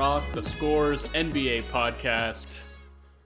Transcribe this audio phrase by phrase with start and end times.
[0.00, 2.62] Rock, the Scores NBA podcast.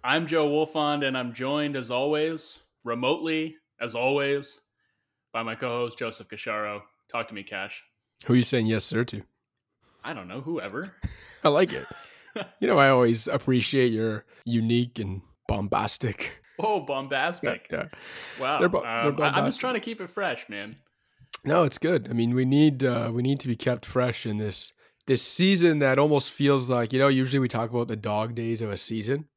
[0.02, 4.60] I'm Joe Wolfond, and I'm joined as always, remotely as always,
[5.32, 6.80] by my co-host Joseph Casciaro.
[7.08, 7.84] Talk to me, Cash.
[8.26, 9.22] Who are you saying yes, sir, to?
[10.02, 10.92] I don't know, whoever.
[11.44, 11.86] I like it.
[12.58, 16.42] you know, I always appreciate your unique and bombastic.
[16.58, 17.68] Oh, bombastic!
[17.70, 17.84] Yeah,
[18.40, 18.58] Wow.
[18.58, 20.74] They're bo- Um, they're I- I'm just trying to keep it fresh, man.
[21.44, 22.08] No, it's good.
[22.10, 24.72] I mean, we need uh, we need to be kept fresh in this
[25.06, 27.08] this season that almost feels like you know.
[27.08, 29.28] Usually, we talk about the dog days of a season.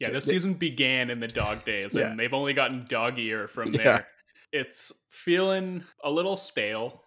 [0.00, 2.10] Yeah, this They- season began in the dog days, Yeah.
[2.10, 3.82] and they've only gotten doggier from Yeah.
[3.84, 4.08] there.
[4.52, 7.04] It's feeling a little stale,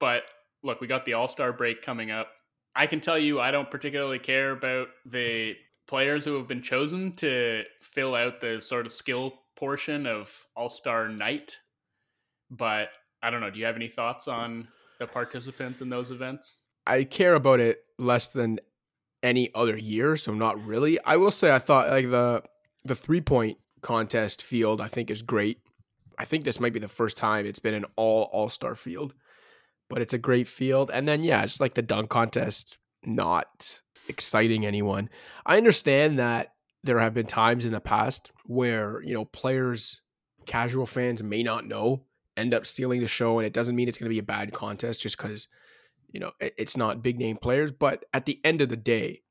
[0.00, 0.24] but
[0.62, 2.32] look, we got the All Star break coming up.
[2.74, 5.56] I can tell you, I don't particularly care about the
[5.88, 10.68] players who have been chosen to fill out the sort of skill portion of All
[10.70, 11.58] Star night,
[12.50, 12.90] but
[13.22, 13.50] I don't know.
[13.50, 14.68] Do you have any thoughts on
[15.00, 16.56] the participants in those events?
[16.88, 18.58] I care about it less than
[19.22, 20.98] any other year, so not really.
[21.04, 22.42] I will say I thought like the
[22.84, 25.58] the three point contest field I think is great.
[26.18, 29.14] I think this might be the first time it's been an all all star field,
[29.88, 30.90] but it's a great field.
[30.92, 35.10] And then yeah, it's like the dunk contest, not exciting anyone.
[35.44, 40.00] I understand that there have been times in the past where you know players,
[40.46, 42.04] casual fans may not know,
[42.36, 44.52] end up stealing the show, and it doesn't mean it's going to be a bad
[44.52, 45.48] contest just because
[46.10, 49.22] you know it- it's not big name players but at the end of the day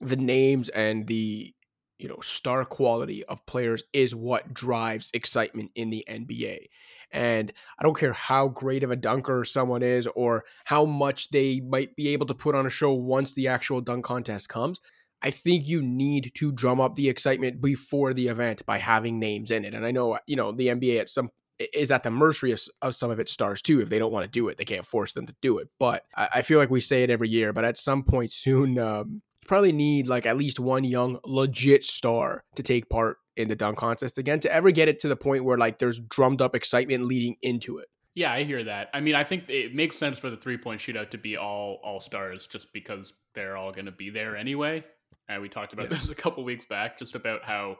[0.00, 1.54] the names and the
[1.98, 6.68] you know star quality of players is what drives excitement in the NBA
[7.12, 11.60] and I don't care how great of a dunker someone is or how much they
[11.60, 14.80] might be able to put on a show once the actual dunk contest comes
[15.22, 19.50] I think you need to drum up the excitement before the event by having names
[19.50, 19.72] in it.
[19.72, 22.96] And I know you know the NBA at some is at the mercy of, of
[22.96, 23.80] some of its stars too.
[23.80, 25.68] If they don't want to do it, they can't force them to do it.
[25.78, 27.52] But I, I feel like we say it every year.
[27.52, 31.84] But at some point soon, um, you probably need like at least one young legit
[31.84, 35.16] star to take part in the dunk contest again to ever get it to the
[35.16, 37.88] point where like there's drummed up excitement leading into it.
[38.14, 38.90] Yeah, I hear that.
[38.94, 41.80] I mean, I think it makes sense for the three point shootout to be all
[41.82, 44.84] all stars, just because they're all going to be there anyway.
[45.28, 45.94] And we talked about Yeah.
[45.96, 47.76] this a couple weeks back, just about how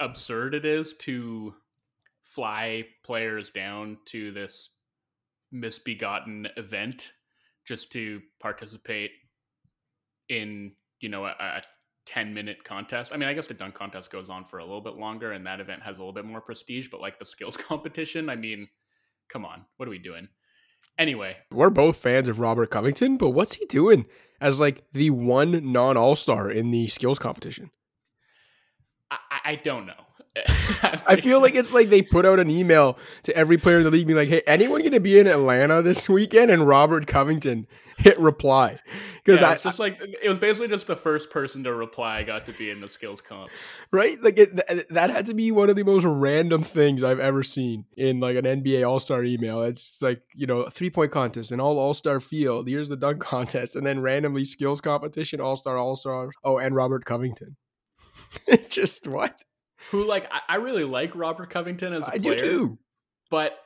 [0.00, 1.54] absurd it is to
[2.34, 4.70] fly players down to this
[5.52, 7.12] misbegotten event
[7.66, 9.10] just to participate
[10.28, 11.62] in you know a, a
[12.06, 13.12] 10 minute contest.
[13.12, 15.46] I mean i guess the dunk contest goes on for a little bit longer and
[15.46, 18.68] that event has a little bit more prestige but like the skills competition i mean
[19.28, 20.28] come on what are we doing?
[20.98, 21.36] Anyway.
[21.52, 24.06] We're both fans of Robert Covington, but what's he doing
[24.40, 27.70] as like the one non All Star in the skills competition?
[29.10, 30.04] i, I- I don't know
[31.06, 33.90] I feel like it's like they put out an email to every player in the
[33.90, 36.50] league being like, hey, anyone going to be in Atlanta this weekend?
[36.50, 37.66] And Robert Covington
[37.98, 38.78] hit reply.
[39.24, 42.46] Because yeah, it's just like it was basically just the first person to reply got
[42.46, 43.50] to be in the skills comp
[43.92, 44.22] right?
[44.22, 47.42] Like it, th- that had to be one of the most random things I've ever
[47.42, 49.62] seen in like an NBA All Star email.
[49.62, 52.68] It's like, you know, three point contest, an all All Star field.
[52.68, 53.76] Here's the dunk contest.
[53.76, 56.30] And then randomly skills competition, All Star, All Star.
[56.44, 57.56] Oh, and Robert Covington.
[58.68, 59.42] just what?
[59.90, 62.78] Who like I, I really like robert covington as a I player do too.
[63.30, 63.58] but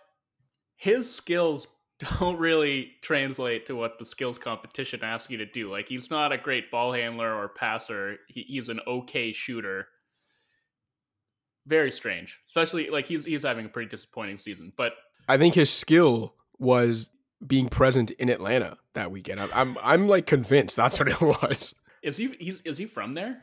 [0.77, 1.69] his skills
[2.19, 5.71] don't really translate to what the skills competition asks you to do.
[5.71, 8.17] Like he's not a great ball handler or passer.
[8.27, 9.87] He, he's an okay shooter.
[11.67, 14.73] Very strange, especially like he's he's having a pretty disappointing season.
[14.77, 14.95] But
[15.29, 17.11] I think his skill was
[17.47, 19.41] being present in Atlanta that weekend.
[19.41, 21.77] I'm, I'm, I'm like convinced that's what it was.
[22.03, 23.43] is he he's is he from there?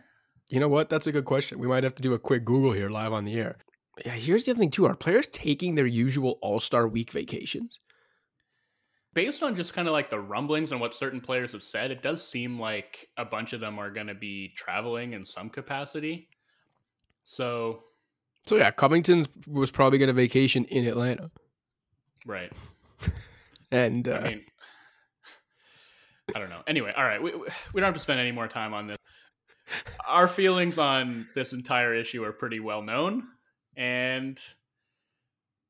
[0.49, 0.89] You know what?
[0.89, 1.59] That's a good question.
[1.59, 3.57] We might have to do a quick Google here live on the air.
[4.05, 4.85] Yeah, here's the other thing too.
[4.85, 7.79] Are players taking their usual All Star week vacations?
[9.13, 12.01] Based on just kind of like the rumblings and what certain players have said, it
[12.01, 16.29] does seem like a bunch of them are going to be traveling in some capacity.
[17.23, 17.83] So
[18.45, 21.29] So yeah, Covington was probably going to vacation in Atlanta,
[22.25, 22.51] right.
[23.71, 24.41] and uh, I mean,
[26.35, 26.61] I don't know.
[26.67, 28.98] Anyway, all right, we we don't have to spend any more time on this.
[30.07, 33.23] Our feelings on this entire issue are pretty well known,
[33.75, 34.39] and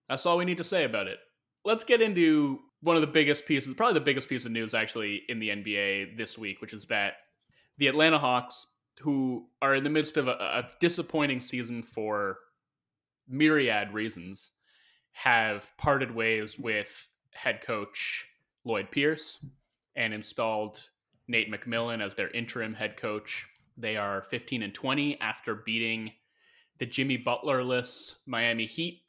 [0.07, 1.19] that's all we need to say about it.
[1.65, 5.23] Let's get into one of the biggest pieces, probably the biggest piece of news actually
[5.27, 7.13] in the NBA this week, which is that
[7.77, 8.67] the Atlanta Hawks,
[8.99, 12.37] who are in the midst of a, a disappointing season for
[13.27, 14.51] myriad reasons,
[15.11, 18.27] have parted ways with head coach
[18.63, 19.43] Lloyd Pierce
[19.95, 20.89] and installed
[21.27, 23.47] Nate McMillan as their interim head coach.
[23.79, 26.11] They are 15 and 20 after beating
[26.79, 29.03] the Jimmy Butlerless Miami Heat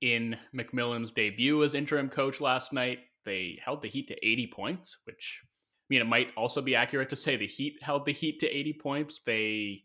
[0.00, 2.98] in McMillan's debut as interim coach last night.
[3.24, 7.08] They held the Heat to 80 points, which I mean, it might also be accurate
[7.10, 9.20] to say the Heat held the Heat to 80 points.
[9.24, 9.84] They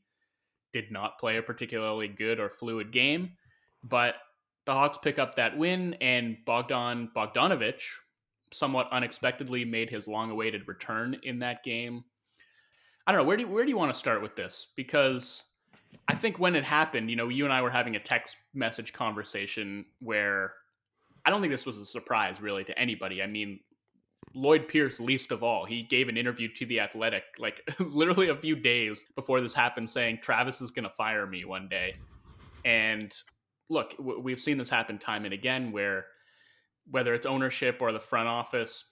[0.74, 3.32] did not play a particularly good or fluid game,
[3.84, 4.16] but
[4.66, 7.82] the Hawks pick up that win, and Bogdan Bogdanovic
[8.52, 12.04] somewhat unexpectedly made his long-awaited return in that game.
[13.08, 15.44] I don't know where do you, where do you want to start with this because
[16.08, 18.94] I think when it happened, you know, you and I were having a text message
[18.94, 20.54] conversation where
[21.26, 23.22] I don't think this was a surprise really to anybody.
[23.22, 23.60] I mean,
[24.34, 28.36] Lloyd Pierce, least of all, he gave an interview to The Athletic like literally a
[28.36, 31.96] few days before this happened, saying Travis is going to fire me one day.
[32.66, 33.12] And
[33.70, 36.06] look, we've seen this happen time and again where
[36.92, 38.86] whether it's ownership or the front office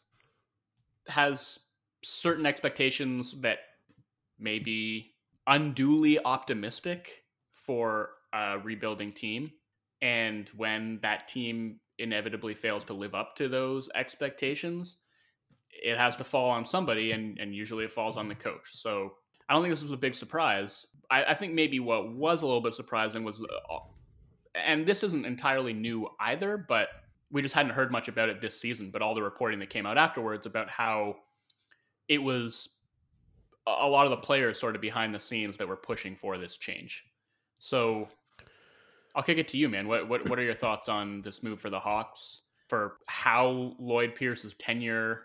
[1.07, 1.59] has
[2.03, 3.59] certain expectations that
[4.39, 5.13] may be
[5.47, 9.51] unduly optimistic for a rebuilding team.
[10.01, 14.97] And when that team inevitably fails to live up to those expectations,
[15.69, 18.69] it has to fall on somebody, and, and usually it falls on the coach.
[18.71, 19.13] So
[19.49, 20.85] I don't think this was a big surprise.
[21.09, 23.77] I, I think maybe what was a little bit surprising was, uh,
[24.55, 26.89] and this isn't entirely new either, but
[27.31, 28.91] we just hadn't heard much about it this season.
[28.91, 31.15] But all the reporting that came out afterwards about how
[32.07, 32.69] it was
[33.67, 36.57] a lot of the players sort of behind the scenes that were pushing for this
[36.57, 37.03] change.
[37.59, 38.07] So
[39.15, 39.87] I'll kick it to you, man.
[39.87, 42.41] What what what are your thoughts on this move for the Hawks?
[42.69, 45.21] For how Lloyd Pierce's tenure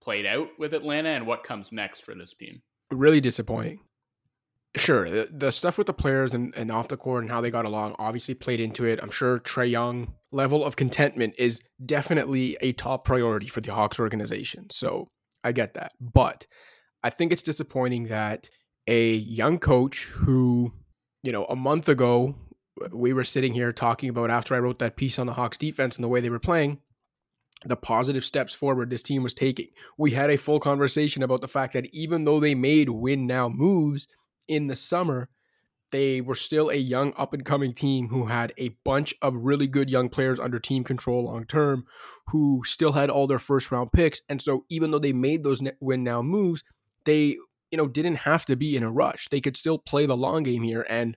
[0.00, 2.60] played out with Atlanta and what comes next for this team?
[2.90, 3.78] Really disappointing.
[4.74, 7.50] Sure, the, the stuff with the players and, and off the court and how they
[7.50, 8.98] got along obviously played into it.
[9.02, 14.00] I'm sure Trae Young level of contentment is definitely a top priority for the Hawks
[14.00, 14.68] organization.
[14.70, 15.08] So
[15.44, 15.92] I get that.
[16.00, 16.46] But
[17.02, 18.48] I think it's disappointing that
[18.86, 20.72] a young coach who,
[21.22, 22.34] you know, a month ago
[22.82, 25.58] uh, we were sitting here talking about after I wrote that piece on the Hawks
[25.58, 26.78] defense and the way they were playing,
[27.64, 29.68] the positive steps forward this team was taking.
[29.96, 33.48] We had a full conversation about the fact that even though they made win now
[33.48, 34.08] moves
[34.48, 35.28] in the summer,
[35.92, 39.68] they were still a young up and coming team who had a bunch of really
[39.68, 41.84] good young players under team control long term
[42.28, 45.62] who still had all their first round picks and so even though they made those
[45.80, 46.64] win now moves
[47.04, 47.36] they
[47.70, 50.42] you know didn't have to be in a rush they could still play the long
[50.42, 51.16] game here and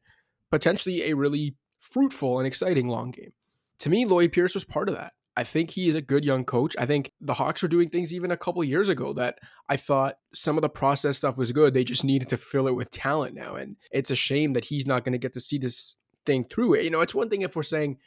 [0.52, 3.34] potentially a really fruitful and exciting long game
[3.80, 6.46] to me lloyd pierce was part of that I think he is a good young
[6.46, 6.76] coach.
[6.80, 10.18] I think the Hawks were doing things even a couple years ago that I thought
[10.34, 11.74] some of the process stuff was good.
[11.74, 13.56] They just needed to fill it with talent now.
[13.56, 16.76] And it's a shame that he's not going to get to see this thing through
[16.76, 16.84] it.
[16.86, 17.98] You know, it's one thing if we're saying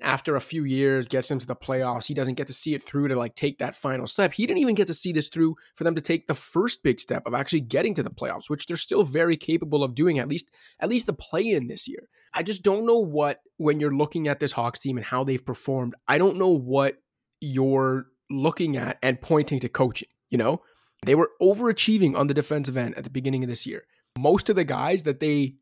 [0.00, 3.08] after a few years gets into the playoffs, he doesn't get to see it through
[3.08, 4.32] to like take that final step.
[4.32, 7.00] He didn't even get to see this through for them to take the first big
[7.00, 10.28] step of actually getting to the playoffs, which they're still very capable of doing at
[10.28, 10.50] least
[10.80, 12.08] at least the play in this year.
[12.34, 15.44] I just don't know what when you're looking at this Hawks team and how they've
[15.44, 16.96] performed, I don't know what
[17.40, 20.62] you're looking at and pointing to coaching, you know?
[21.04, 23.84] They were overachieving on the defensive end at the beginning of this year.
[24.18, 25.56] Most of the guys that they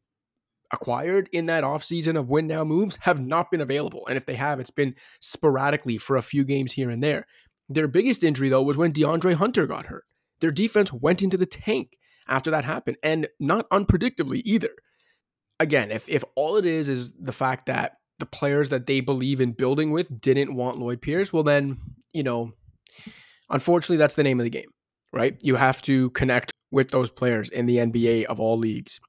[0.75, 4.07] acquired in that offseason of win now moves have not been available.
[4.07, 7.27] And if they have, it's been sporadically for a few games here and there.
[7.69, 10.05] Their biggest injury, though, was when DeAndre Hunter got hurt.
[10.41, 11.97] Their defense went into the tank
[12.29, 14.71] after that happened, and not unpredictably either.
[15.61, 19.41] Again, if, if all it is is the fact that the players that they believe
[19.41, 21.79] in building with didn't want Lloyd Pierce, well, then,
[22.13, 22.53] you know,
[23.51, 24.71] unfortunately, that's the name of the game,
[25.13, 25.37] right?
[25.43, 29.01] You have to connect with those players in the NBA of all leagues.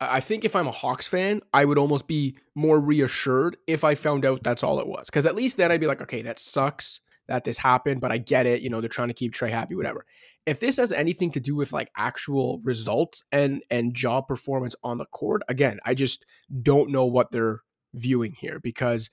[0.00, 3.94] I think if I'm a Hawks fan, I would almost be more reassured if I
[3.94, 5.06] found out that's all it was.
[5.06, 8.18] Because at least then I'd be like, okay, that sucks that this happened, but I
[8.18, 8.60] get it.
[8.60, 10.04] You know, they're trying to keep Trae happy, whatever.
[10.46, 14.98] If this has anything to do with like actual results and and job performance on
[14.98, 16.24] the court, again, I just
[16.62, 17.62] don't know what they're
[17.94, 19.10] viewing here because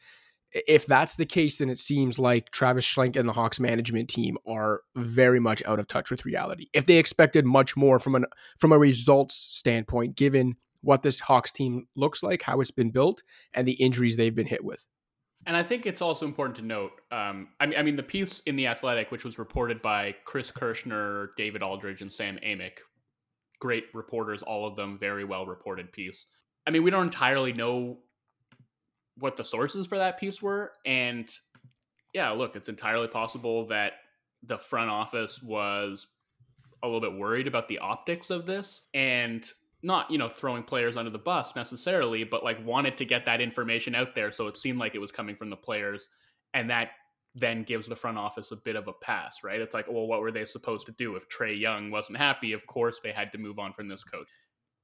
[0.52, 4.38] if that's the case, then it seems like Travis Schlenk and the Hawks management team
[4.46, 6.68] are very much out of touch with reality.
[6.74, 8.26] If they expected much more from an
[8.60, 13.24] from a results standpoint, given what this Hawks team looks like, how it's been built,
[13.54, 14.86] and the injuries they've been hit with.
[15.48, 16.92] And I think it's also important to note.
[17.12, 20.52] Um, I mean, I mean, the piece in the Athletic, which was reported by Chris
[20.52, 22.80] Kirschner, David Aldridge, and Sam Amick,
[23.60, 26.28] great reporters, all of them, very well reported piece.
[26.68, 28.00] I mean, we don't entirely know
[29.18, 31.30] what the sources for that piece were, and
[32.14, 33.94] yeah, look, it's entirely possible that
[34.44, 36.08] the front office was
[36.84, 39.50] a little bit worried about the optics of this, and
[39.84, 43.42] not you know throwing players under the bus necessarily but like wanted to get that
[43.42, 46.08] information out there so it seemed like it was coming from the players
[46.54, 46.90] and that
[47.34, 49.62] then gives the front office a bit of a pass right?
[49.62, 51.16] It's like well what were they supposed to do?
[51.16, 54.28] If trae young wasn't happy of course they had to move on from this coach.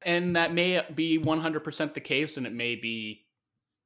[0.04, 3.26] And that may be 100% the case and it may be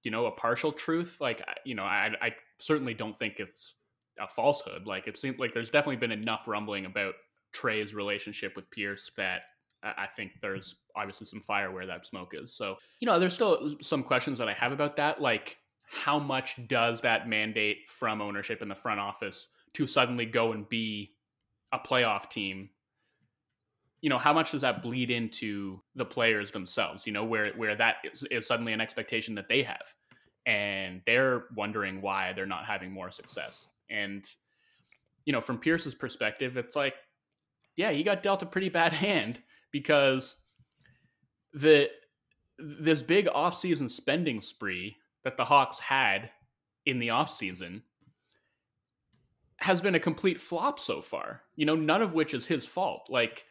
[0.04, 3.76] you know a partial truth like you know i, I certainly don't think it's
[4.20, 4.86] a falsehood.
[4.86, 7.16] Like it seems like there's definitely been enough rumbling about
[7.54, 9.44] Trae's relationship with Pierce that
[9.84, 12.54] I think there's obviously some fire where that smoke is.
[12.54, 15.22] So, you know, there's still some questions that I have about that.
[15.22, 15.58] Like,
[15.90, 20.70] how much does that mandate from ownership in the front office to suddenly go and
[20.70, 21.14] be
[21.74, 22.70] a playoff team?
[24.02, 27.06] You know, how much does that bleed into the players themselves?
[27.06, 29.94] You know, where where that is, is suddenly an expectation that they have,
[30.46, 33.68] and they're wondering why they're not having more success.
[33.90, 34.24] And
[35.26, 36.96] you know, from Pierce's perspective, it's like,
[37.76, 40.38] yeah, he got dealt a pretty bad hand because
[41.54, 41.90] the
[42.58, 46.30] this big offseason spending spree that the Hawks had
[46.86, 47.82] in the offseason
[49.58, 51.42] has been a complete flop so far.
[51.56, 53.08] You know, none of which is his fault.
[53.10, 53.46] Like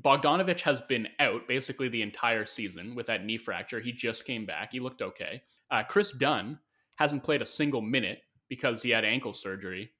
[0.00, 3.80] Bogdanovic has been out basically the entire season with that knee fracture.
[3.80, 4.72] He just came back.
[4.72, 5.42] He looked okay.
[5.70, 6.58] Uh, Kris Dunn
[6.96, 9.90] hasn't played a single minute because he had ankle surgery.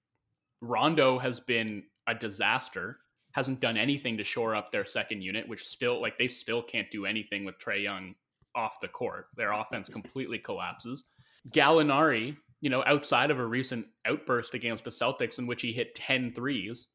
[0.61, 2.99] Rondo has been a disaster
[3.33, 6.91] hasn't done anything to shore up their second unit, which still like they still can't
[6.91, 8.15] do anything with Trae Young
[8.55, 9.27] off the court.
[9.37, 11.05] Their offense completely collapses.
[11.51, 15.95] Gallinari, you know, outside of a recent outburst against the Celtics in which he hit
[15.95, 16.89] 10 threes,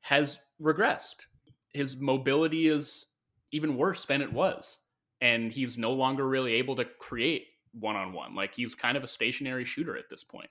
[0.00, 1.26] has regressed.
[1.68, 3.06] His mobility is
[3.52, 4.78] even worse than it was.
[5.20, 8.34] And he's no longer really able to create one on one.
[8.34, 10.50] Like he's kind of a stationary shooter at this point.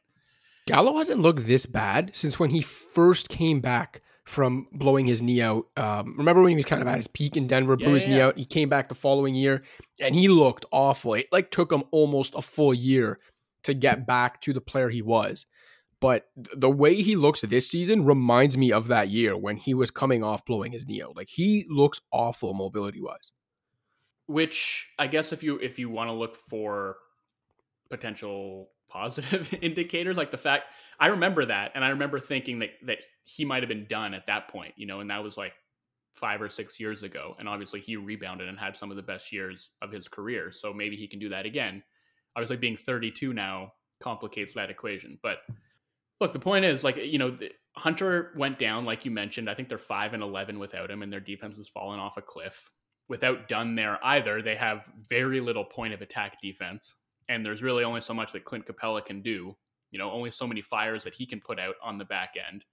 [0.68, 5.42] Gallo hasn't looked this bad since when he first came back from blowing his knee
[5.42, 5.66] out.
[5.75, 8.06] Um, remember when he was kind of at his peak in Denver, blew yeah, his
[8.06, 8.10] yeah.
[8.10, 8.38] knee out.
[8.38, 9.63] He came back the following year,
[10.00, 11.16] and he looked awful.
[11.16, 13.20] It like took him almost a full year
[13.63, 15.46] to get back to the player he was.
[16.00, 19.92] But the way he looks this season reminds me of that year when he was
[19.92, 21.16] coming off blowing his knee out.
[21.16, 23.32] Like he looks awful mobility wise.
[24.25, 26.98] Which I guess if you if you want to look for
[27.90, 30.66] potential positive indicators like the fact
[31.00, 34.26] i remember that and i remember thinking that that he might have been done at
[34.26, 35.54] that point you know and that was like
[36.14, 39.32] five or six years ago and obviously he rebounded and had some of the best
[39.32, 41.82] years of his career so maybe he can do that again.
[42.36, 45.40] Obviously being 32 now complicates that equation but
[46.20, 47.36] look the point is like you know
[47.76, 51.12] hunter went down like you mentioned i think they're 5 and 11 without him and
[51.12, 52.70] their defense has fallen off a cliff.
[53.10, 56.96] Without Dunn there either they have very little point of attack defense
[57.32, 59.56] and there's really only so much that Clint Capela can do.
[59.92, 62.66] You know, only so many fires that he can put out on the back end.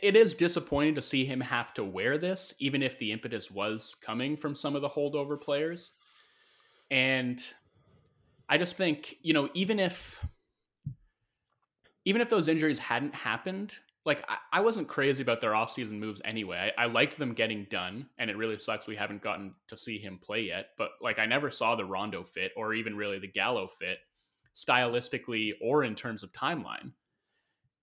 [0.00, 3.96] It is disappointing to see him have to wear this, even if the impetus was
[4.00, 5.90] coming from some of the holdover players.
[6.92, 7.40] And
[8.48, 10.24] I just think, you know, even if
[12.04, 13.74] even if those injuries hadn't happened,
[14.06, 16.72] like I, I, wasn't crazy about their offseason moves anyway.
[16.78, 19.98] I, I, liked them getting done, and it really sucks we haven't gotten to see
[19.98, 20.68] him play yet.
[20.78, 23.98] But like I never saw the Rondo fit or even really the Gallo fit
[24.54, 26.92] stylistically or in terms of timeline.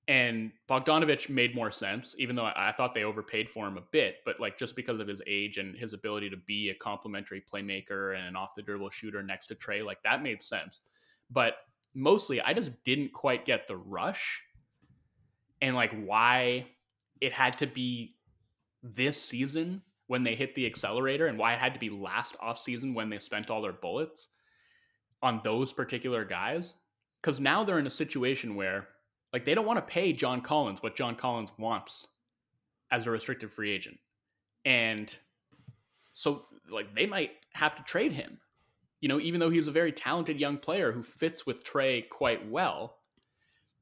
[0.07, 3.83] And Bogdanovic made more sense, even though I, I thought they overpaid for him a
[3.91, 4.17] bit.
[4.25, 8.17] But like just because of his age and his ability to be a complementary playmaker
[8.17, 10.81] and an off the dribble shooter next to Trae, like that made sense.
[11.29, 11.55] But
[11.93, 14.41] mostly, I just didn't quite get the rush
[15.63, 16.67] and like why
[17.21, 18.15] it had to be
[18.83, 22.59] this season when they hit the accelerator and why it had to be last off
[22.59, 24.27] season when they spent all their bullets
[25.21, 26.73] on those particular guys.
[27.21, 28.89] Because now they're in a situation where
[29.31, 32.09] like they don't want to pay John Collins what John Collins wants
[32.91, 33.97] as a restricted free agent.
[34.65, 35.17] And
[36.13, 38.37] so like they might have to trade him
[38.99, 42.49] you know even though he's a very talented young player who fits with Trae quite
[42.49, 42.95] well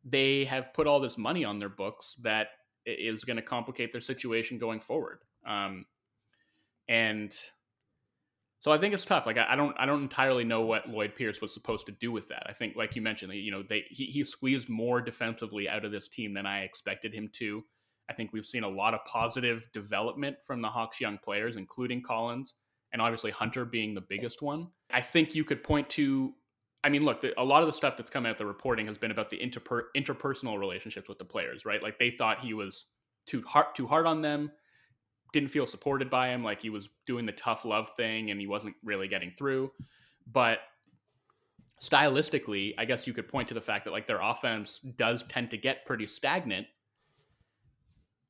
[0.03, 2.48] they have put all this money on their books that
[2.86, 5.20] is going to complicate their situation going forward.
[5.46, 5.86] Um,
[6.88, 7.31] and
[8.60, 9.25] so I think it's tough.
[9.25, 12.12] Like I, I, don't, I don't entirely know what Lloyd Pierce was supposed to do
[12.12, 12.43] with that.
[12.48, 15.91] I think, like you mentioned, you know, they he, he squeezed more defensively out of
[15.91, 17.63] this team than I expected him to.
[18.10, 22.01] I think we've seen a lot of positive development from the Hawks' young players, including
[22.01, 22.55] Collins
[22.93, 24.67] and obviously Hunter being the biggest one.
[24.91, 26.34] I think you could point to
[26.83, 28.97] I mean, look, the, a lot of the stuff that's come out the reporting has
[28.97, 31.81] been about the interper, interpersonal relationships with the players, right?
[31.81, 32.88] Like they thought he was
[33.25, 34.51] too hard, too hard on them,
[35.31, 38.47] didn't feel supported by him, like he was doing the tough love thing and he
[38.47, 39.71] wasn't really getting through.
[40.31, 40.59] But
[41.81, 45.51] stylistically, I guess you could point to the fact that like their offense does tend
[45.51, 46.67] to get pretty stagnant.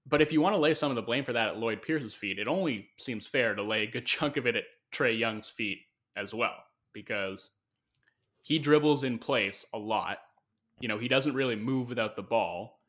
[0.08, 2.14] But if you want to lay some of the blame for that at Lloyd Pierce's
[2.14, 5.50] feet, it only seems fair to lay a good chunk of it at Trae Young's
[5.50, 5.80] feet
[6.18, 6.56] as well,
[6.92, 7.50] because
[8.42, 10.20] he dribbles in place a lot.
[10.80, 12.80] You know, he doesn't really move without the ball.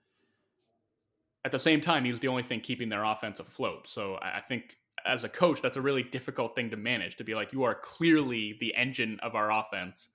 [1.45, 3.87] At the same time, he's the only thing keeping their offense afloat.
[3.87, 7.35] So I think as a coach, that's a really difficult thing to manage to be
[7.35, 10.09] like, you are clearly the engine of our offense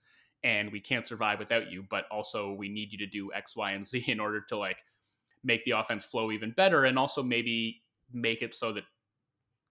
[0.43, 3.71] and we can't survive without you, but also we need you to do X, Y,
[3.71, 4.83] and Z in order to like
[5.43, 8.83] make the offense flow even better and also maybe make it so that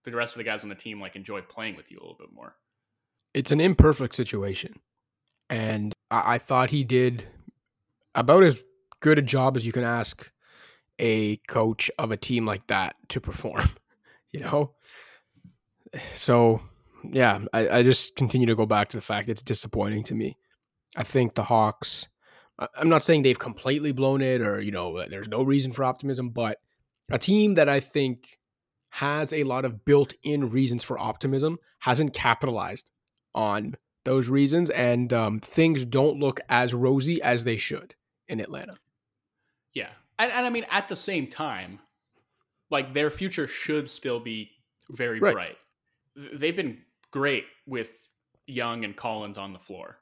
[0.05, 2.17] the rest of the guys on the team like enjoy playing with you a little
[2.19, 2.57] bit more.
[3.35, 4.81] It's an imperfect situation,
[5.51, 7.27] and I, I thought he did
[8.15, 8.63] about as
[9.01, 10.31] good a job as you can ask
[10.99, 13.71] a coach of a team like that to perform.
[14.33, 14.75] You know,
[16.15, 16.61] so
[17.11, 20.37] yeah, I, I just continue to go back to the fact it's disappointing to me.
[20.95, 22.09] I think the Hawks.
[22.59, 26.31] I'm not saying they've completely blown it or you know there's no reason for optimism,
[26.31, 26.59] but
[27.11, 28.39] a team that I think
[28.91, 32.91] has a lot of built-in reasons for optimism hasn't capitalized
[33.35, 33.77] on
[34.07, 37.95] those reasons, and um, things don't look as rosy as they should
[38.29, 38.79] in Atlanta.
[39.75, 41.81] Yeah, and, and I mean at the same time,
[42.71, 44.51] like their future should still be
[44.91, 45.35] very right.
[45.35, 45.57] bright.
[46.33, 46.79] They've been
[47.11, 47.93] great with
[48.47, 49.99] Young and Collins on the floor.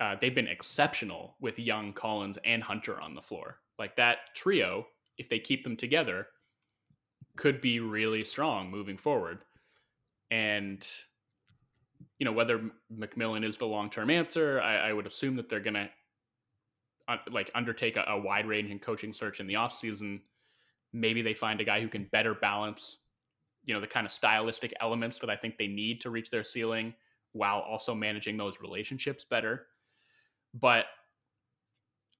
[0.00, 3.58] Uh, they've been exceptional with Young, Collins, and Hunter on the floor.
[3.78, 4.86] Like that trio,
[5.16, 6.28] if they keep them together,
[7.36, 9.44] could be really strong moving forward.
[10.30, 10.86] And
[12.18, 15.60] you know whether McMillan is the long term answer, I, I, would assume that they're
[15.60, 15.88] gonna
[17.06, 20.20] uh, like undertake a, a wide ranging coaching search in the offseason.
[20.92, 22.98] Maybe they find a guy who can better balance
[23.68, 26.42] you know the kind of stylistic elements that I think they need to reach their
[26.42, 26.94] ceiling
[27.32, 29.66] while also managing those relationships better.
[30.54, 30.86] But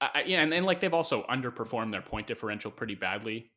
[0.00, 3.50] I, yeah, and, and like they've also underperformed their point differential pretty badly,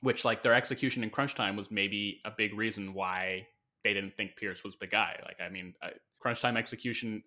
[0.00, 3.46] which like their execution in crunch time was maybe a big reason why
[3.88, 5.18] they didn't think Pierce was the guy.
[5.24, 5.90] Like I mean, I,
[6.20, 7.22] crunch time execution,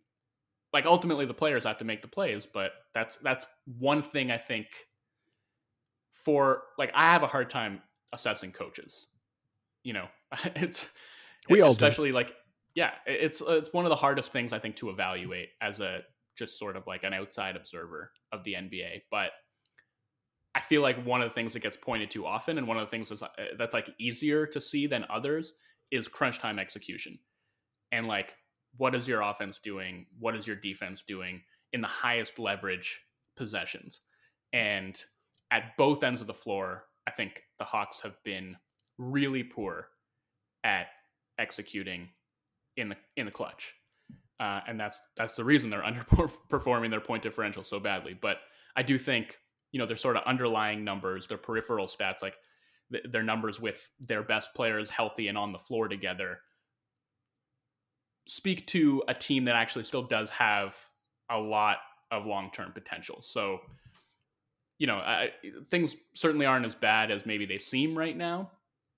[0.74, 3.46] like ultimately the players have to make the plays, but that's that's
[3.80, 4.68] one thing I think
[6.14, 7.82] for like I have a hard time
[8.14, 9.08] assessing coaches
[9.84, 10.08] you know,
[10.56, 10.90] it's
[11.50, 12.16] we all especially do.
[12.16, 12.34] like
[12.76, 16.00] yeah, it's it's one of the hardest things I think to evaluate as a
[16.38, 19.32] just sort of like an outside observer of the NBA, but
[20.56, 22.86] I feel like one of the things that gets pointed to often, and one of
[22.86, 25.54] the things that's, uh, that's like easier to see than others,
[25.92, 27.20] is crunch time execution.
[27.92, 28.36] And like,
[28.78, 30.06] what is your offense doing?
[30.20, 31.42] What is your defense doing
[31.74, 33.02] in the highest leverage
[33.36, 34.00] possessions?
[34.54, 35.02] And
[35.52, 38.56] at both ends of the floor, I think the Hawks have been
[38.98, 39.88] really poor
[40.64, 40.88] at
[41.40, 42.10] executing
[42.78, 43.74] in the in the clutch,
[44.40, 48.18] uh, and that's that's the reason they're underperforming their point differential so badly.
[48.20, 48.38] But
[48.76, 49.38] I do think
[49.72, 52.36] you know their sort of underlying numbers, their peripheral stats, like
[52.92, 56.40] th- their numbers with their best players healthy and on the floor together,
[58.28, 60.78] speak to a team that actually still does have
[61.30, 61.78] a lot
[62.12, 63.22] of long term potential.
[63.22, 63.60] So
[64.78, 65.30] you know, I,
[65.70, 68.50] things certainly aren't as bad as maybe they seem right now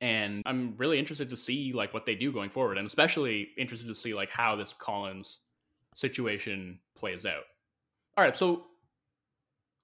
[0.04, 3.88] and I'm really interested to see like what they do going forward, and especially interested
[3.88, 5.40] to see like how this Collins
[5.96, 7.46] situation plays out.
[8.18, 8.66] All right, so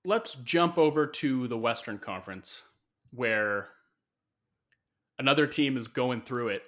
[0.03, 2.63] let's jump over to the Western Conference,
[3.11, 3.69] where
[5.19, 6.63] another team is going through it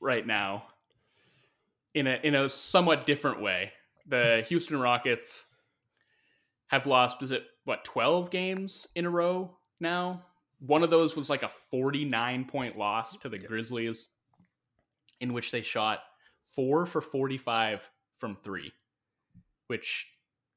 [0.00, 0.64] right now
[1.94, 3.72] in a in a somewhat different way.
[4.08, 5.44] The Houston Rockets
[6.68, 10.22] have lost is it what 12 games in a row now
[10.60, 14.08] one of those was like a 49 point loss to the Grizzlies,
[15.20, 16.00] in which they shot
[16.44, 18.72] four for 45 from three,
[19.66, 20.06] which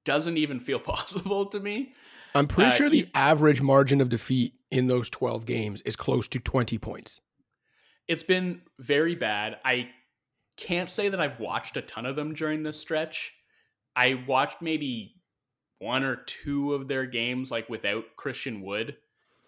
[0.06, 1.94] doesn't even feel possible to me.
[2.36, 6.28] I'm pretty uh, sure the average margin of defeat in those 12 games is close
[6.30, 7.22] to 20 points.
[8.10, 9.60] It's been very bad.
[9.64, 9.92] I
[10.58, 13.34] can't say that I've watched a ton of them during this stretch.
[13.96, 15.14] I watched maybe
[15.78, 18.98] one or two of their games like without Christian Wood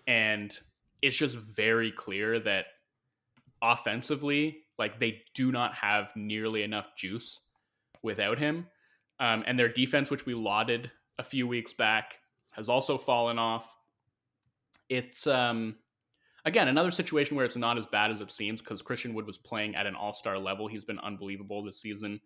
[0.08, 0.58] and
[1.02, 2.66] it's just very clear that
[3.62, 7.40] offensively, like they do not have nearly enough juice
[8.04, 8.68] without him.
[9.20, 12.20] Um, and their defense, which we lauded a few weeks back,
[12.52, 13.76] has also fallen off.
[14.90, 15.76] It's um,
[16.46, 19.38] again another situation where it's not as bad as it seems because Christian Wood was
[19.38, 20.68] playing at an All Star level.
[20.68, 22.20] He's been unbelievable this season,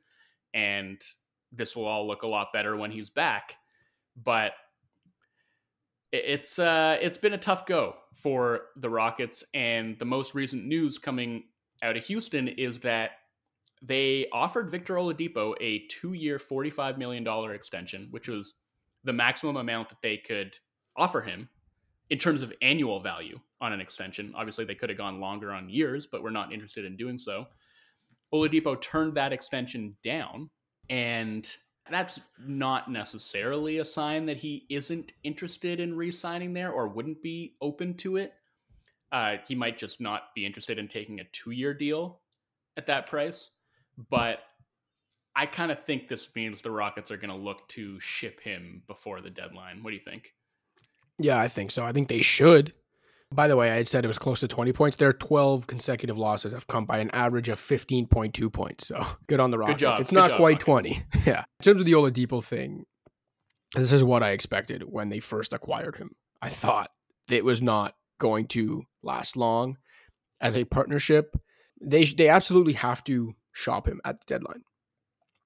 [0.53, 0.99] and
[1.51, 3.57] this will all look a lot better when he's back.
[4.15, 4.53] But
[6.11, 10.97] it's uh, it's been a tough go for the Rockets, and the most recent news
[10.97, 11.43] coming
[11.83, 13.11] out of Houston is that
[13.81, 18.53] they offered Victor Oladipo a two-year, forty-five million dollar extension, which was
[19.03, 20.55] the maximum amount that they could
[20.95, 21.49] offer him
[22.09, 24.33] in terms of annual value on an extension.
[24.35, 27.45] Obviously, they could have gone longer on years, but we're not interested in doing so.
[28.33, 30.49] Oladipo turned that extension down,
[30.89, 31.55] and
[31.89, 37.55] that's not necessarily a sign that he isn't interested in re-signing there or wouldn't be
[37.61, 38.33] open to it.
[39.11, 42.21] Uh, he might just not be interested in taking a two-year deal
[42.77, 43.51] at that price.
[44.09, 44.39] But
[45.35, 48.81] I kind of think this means the Rockets are going to look to ship him
[48.87, 49.83] before the deadline.
[49.83, 50.33] What do you think?
[51.19, 51.83] Yeah, I think so.
[51.83, 52.73] I think they should.
[53.33, 54.97] By the way, I had said it was close to 20 points.
[54.97, 58.87] Their 12 consecutive losses have come by an average of 15.2 points.
[58.87, 59.79] So good on the Rockets.
[59.79, 59.99] job.
[59.99, 60.99] It's Good not job, quite Rockets.
[60.99, 61.03] 20.
[61.25, 61.39] Yeah.
[61.59, 62.85] In terms of the Oladipo thing,
[63.73, 66.11] this is what I expected when they first acquired him.
[66.41, 66.91] I thought
[67.29, 69.77] it was not going to last long
[70.39, 71.35] as a partnership.
[71.81, 74.63] They they absolutely have to shop him at the deadline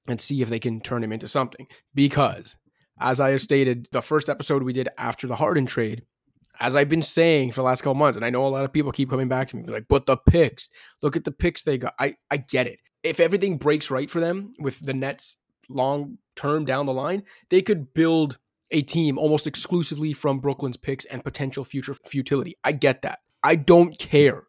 [0.07, 2.55] and see if they can turn him into something because
[2.99, 6.03] as I have stated the first episode we did after the Harden trade,
[6.59, 8.73] as I've been saying for the last couple months, and I know a lot of
[8.73, 10.69] people keep coming back to me, like, but the picks,
[11.01, 11.93] look at the picks they got.
[11.99, 12.79] I, I get it.
[13.03, 15.37] If everything breaks right for them with the Nets
[15.69, 18.39] long term down the line, they could build
[18.71, 22.55] a team almost exclusively from Brooklyn's picks and potential future futility.
[22.63, 23.19] I get that.
[23.43, 24.43] I don't care.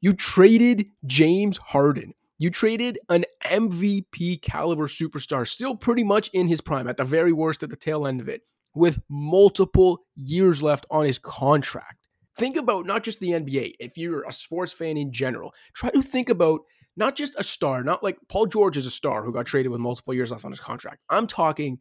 [0.00, 2.14] You traded James Harden.
[2.38, 7.32] You traded an MVP caliber superstar, still pretty much in his prime, at the very
[7.32, 8.42] worst, at the tail end of it,
[8.74, 11.96] with multiple years left on his contract.
[12.38, 16.02] Think about not just the NBA, if you're a sports fan in general, try to
[16.02, 16.60] think about
[16.96, 19.80] not just a star, not like Paul George is a star who got traded with
[19.80, 20.98] multiple years left on his contract.
[21.08, 21.78] I'm talking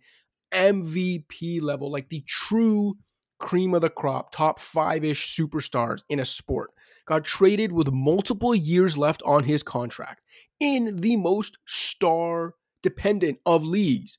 [0.52, 2.98] MVP level, like the true
[3.40, 6.72] cream of the crop, top five ish superstars in a sport,
[7.06, 10.22] got traded with multiple years left on his contract
[10.60, 14.18] in the most star dependent of leagues.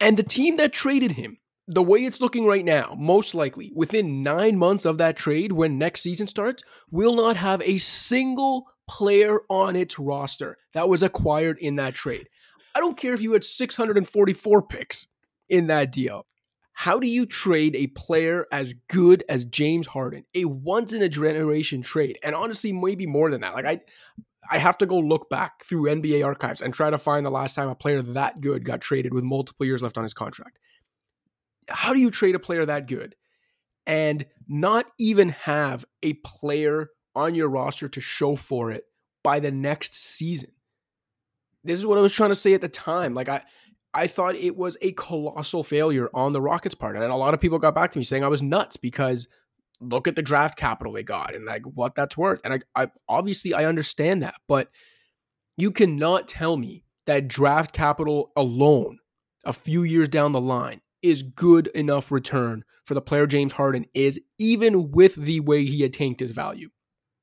[0.00, 4.22] And the team that traded him, the way it's looking right now, most likely within
[4.22, 9.40] nine months of that trade, when next season starts, will not have a single player
[9.50, 12.28] on its roster that was acquired in that trade.
[12.74, 15.08] I don't care if you had 644 picks
[15.48, 16.26] in that deal.
[16.72, 20.24] How do you trade a player as good as James Harden?
[20.34, 22.18] A once in a generation trade.
[22.22, 23.54] And honestly, maybe more than that.
[23.54, 23.80] Like I
[24.50, 27.54] I have to go look back through NBA archives and try to find the last
[27.54, 30.60] time a player that good got traded with multiple years left on his contract.
[31.68, 33.14] How do you trade a player that good
[33.86, 38.84] and not even have a player on your roster to show for it
[39.22, 40.50] by the next season?
[41.64, 43.14] This is what I was trying to say at the time.
[43.14, 43.42] Like I
[43.96, 46.96] I thought it was a colossal failure on the Rockets' part.
[46.96, 49.26] And a lot of people got back to me saying I was nuts because
[49.80, 52.40] look at the draft capital they got and like what that's worth.
[52.44, 54.68] And I, I obviously I understand that, but
[55.56, 58.98] you cannot tell me that draft capital alone,
[59.44, 63.86] a few years down the line, is good enough return for the player James Harden
[63.94, 66.70] is, even with the way he had tanked his value.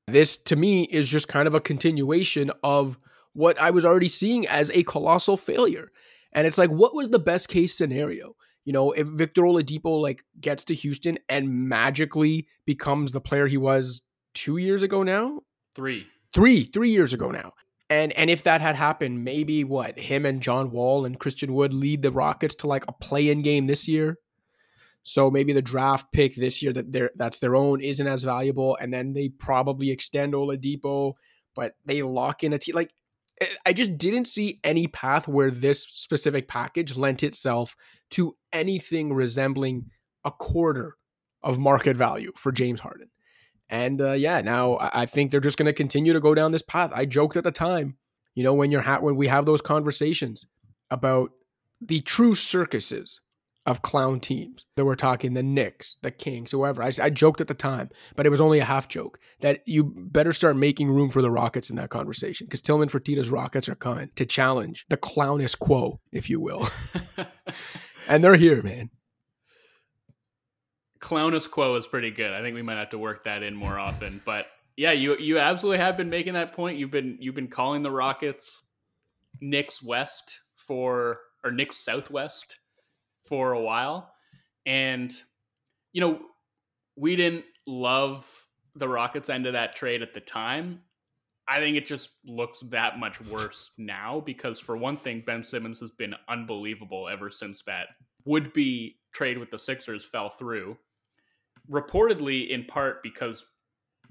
[0.06, 2.98] This to me is just kind of a continuation of
[3.32, 5.90] what I was already seeing as a colossal failure.
[6.32, 8.36] And it's like, what was the best case scenario?
[8.64, 13.56] You know, if Victor Oladipo like gets to Houston and magically becomes the player he
[13.56, 14.02] was
[14.34, 15.40] two years ago now,
[15.74, 16.06] Three.
[16.32, 17.52] three, three years ago now.
[17.90, 21.74] And and if that had happened, maybe what him and John Wall and Christian Wood
[21.74, 24.18] lead the Rockets to like a play-in game this year.
[25.02, 28.76] So maybe the draft pick this year that they're that's their own isn't as valuable,
[28.80, 31.12] and then they probably extend Oladipo,
[31.54, 32.94] but they lock in a team like
[33.40, 37.76] eh, I just didn't see any path where this specific package lent itself
[38.12, 39.90] to anything resembling
[40.24, 40.96] a quarter
[41.42, 43.10] of market value for James Harden.
[43.74, 46.62] And uh, yeah, now I think they're just going to continue to go down this
[46.62, 46.92] path.
[46.94, 47.96] I joked at the time,
[48.36, 50.46] you know, when you're ha- when we have those conversations
[50.92, 51.32] about
[51.80, 53.20] the true circuses
[53.66, 56.84] of clown teams that we're talking the Knicks, the Kings, whoever.
[56.84, 59.92] I, I joked at the time, but it was only a half joke that you
[59.96, 63.74] better start making room for the Rockets in that conversation because Tillman Fertitta's Rockets are
[63.74, 66.68] coming to challenge the clownist quo, if you will.
[68.08, 68.90] and they're here, man.
[71.04, 72.32] Clownus quo is pretty good.
[72.32, 74.22] I think we might have to work that in more often.
[74.24, 76.78] But yeah, you you absolutely have been making that point.
[76.78, 78.62] You've been you've been calling the Rockets
[79.40, 82.58] Knicks West for or Knicks Southwest
[83.28, 84.14] for a while.
[84.64, 85.12] And
[85.92, 86.20] you know,
[86.96, 88.26] we didn't love
[88.74, 90.80] the Rockets end of that trade at the time.
[91.46, 95.80] I think it just looks that much worse now because for one thing, Ben Simmons
[95.80, 97.88] has been unbelievable ever since that
[98.24, 100.78] would be trade with the Sixers fell through.
[101.70, 103.44] Reportedly, in part because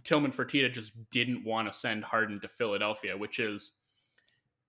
[0.03, 3.71] Tillman Fertitta just didn't want to send Harden to Philadelphia, which is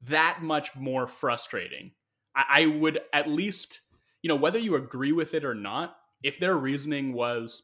[0.03, 1.93] that much more frustrating.
[2.37, 3.81] I, I would at least,
[4.23, 7.63] you know, whether you agree with it or not, if their reasoning was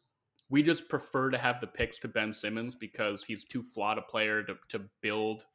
[0.50, 4.02] we just prefer to have the picks to Ben Simmons because he's too flawed a
[4.02, 5.46] player to, to build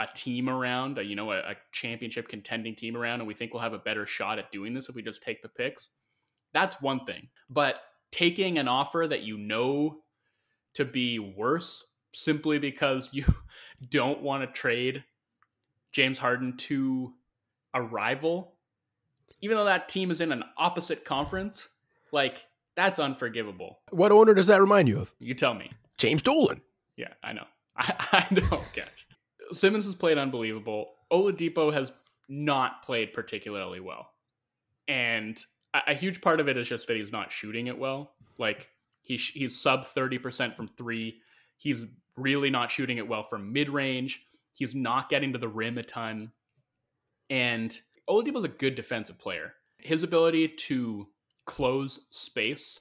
[0.00, 3.54] a team around, a, you know, a, a championship contending team around, and we think
[3.54, 5.90] we'll have a better shot at doing this if we just take the picks.
[6.52, 7.28] That's one thing.
[7.48, 7.78] But
[8.14, 9.98] taking an offer that you know
[10.74, 13.24] to be worse simply because you
[13.90, 15.02] don't want to trade
[15.90, 17.12] James Harden to
[17.74, 18.54] a rival,
[19.40, 21.68] even though that team is in an opposite conference,
[22.12, 22.46] like
[22.76, 23.80] that's unforgivable.
[23.90, 25.12] What owner does that remind you of?
[25.18, 25.72] You tell me.
[25.98, 26.60] James Dolan.
[26.96, 27.46] Yeah, I know.
[27.76, 29.06] I, I know, gosh.
[29.50, 30.92] Simmons has played unbelievable.
[31.12, 31.90] Oladipo has
[32.28, 34.10] not played particularly well.
[34.86, 35.36] And
[35.86, 38.12] a, huge part of it is just that he's not shooting it well.
[38.38, 38.70] Like
[39.02, 41.20] he's he's sub 30% from 3.
[41.56, 44.26] He's really not shooting it well from mid-range.
[44.52, 46.30] He's not getting to the rim a ton.
[47.30, 47.76] And
[48.08, 49.54] Oladipo's a good defensive player.
[49.78, 51.08] His ability to
[51.46, 52.80] close space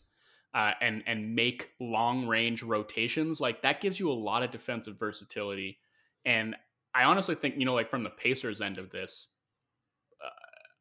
[0.54, 4.98] uh, and and make long range rotations like that gives you a lot of defensive
[5.00, 5.80] versatility.
[6.26, 6.56] And
[6.94, 9.30] I honestly think you know like from the Pacers end of this,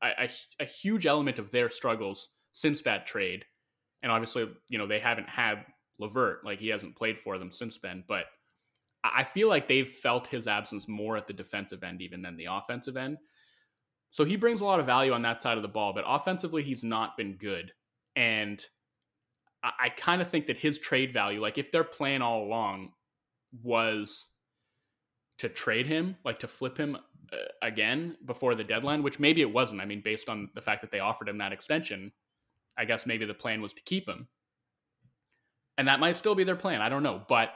[0.02, 0.28] a,
[0.60, 3.44] a huge element of their struggles since that trade,
[4.02, 5.64] and obviously you know they haven't had
[5.98, 8.24] LeVert like he hasn't played for them since then, but
[9.04, 12.46] I feel like they've felt his absence more at the defensive end even than the
[12.50, 13.18] offensive end.
[14.10, 16.62] So he brings a lot of value on that side of the ball, but offensively
[16.62, 17.72] he's not been good.
[18.14, 18.64] And
[19.62, 22.92] I, I kind of think that his trade value, like if their plan all along
[23.62, 24.26] was
[25.38, 26.96] to trade him, like to flip him
[27.32, 29.80] Uh, again before the deadline, which maybe it wasn't.
[29.80, 32.12] I mean, based on the fact that they offered him that extension,
[32.76, 34.28] I guess maybe the plan was to keep him.
[35.78, 36.82] And that might still be their plan.
[36.82, 37.22] I don't know.
[37.26, 37.54] But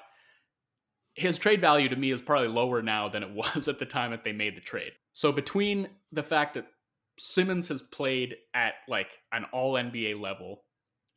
[1.14, 4.12] his trade value to me is probably lower now than it was at the time
[4.12, 4.92] that they made the trade.
[5.12, 6.66] So between the fact that
[7.18, 10.62] Simmons has played at like an all NBA level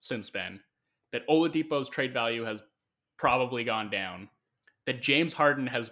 [0.01, 0.59] since then,
[1.13, 2.61] that Oladipo's trade value has
[3.17, 4.27] probably gone down,
[4.85, 5.91] that James Harden has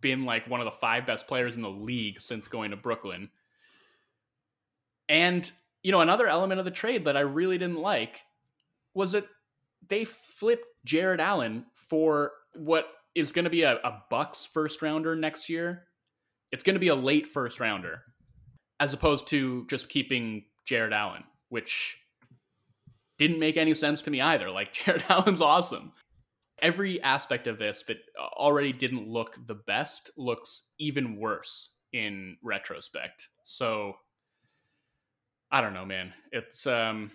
[0.00, 3.30] been like one of the five best players in the league since going to Brooklyn.
[5.08, 5.50] And,
[5.82, 8.20] you know, another element of the trade that I really didn't like
[8.94, 9.26] was that
[9.88, 15.16] they flipped Jarrett Allen for what is going to be a, a Bucks first rounder
[15.16, 15.84] next year.
[16.52, 18.02] It's going to be a late first rounder
[18.80, 21.98] as opposed to just keeping Jarrett Allen, which
[23.18, 24.50] didn't make any sense to me either.
[24.50, 25.92] Like Jarrett Allen's awesome.
[26.62, 33.28] Every aspect of this that already didn't look the best looks even worse in retrospect.
[33.44, 33.94] So
[35.50, 36.12] I don't know, man.
[36.32, 37.10] It's um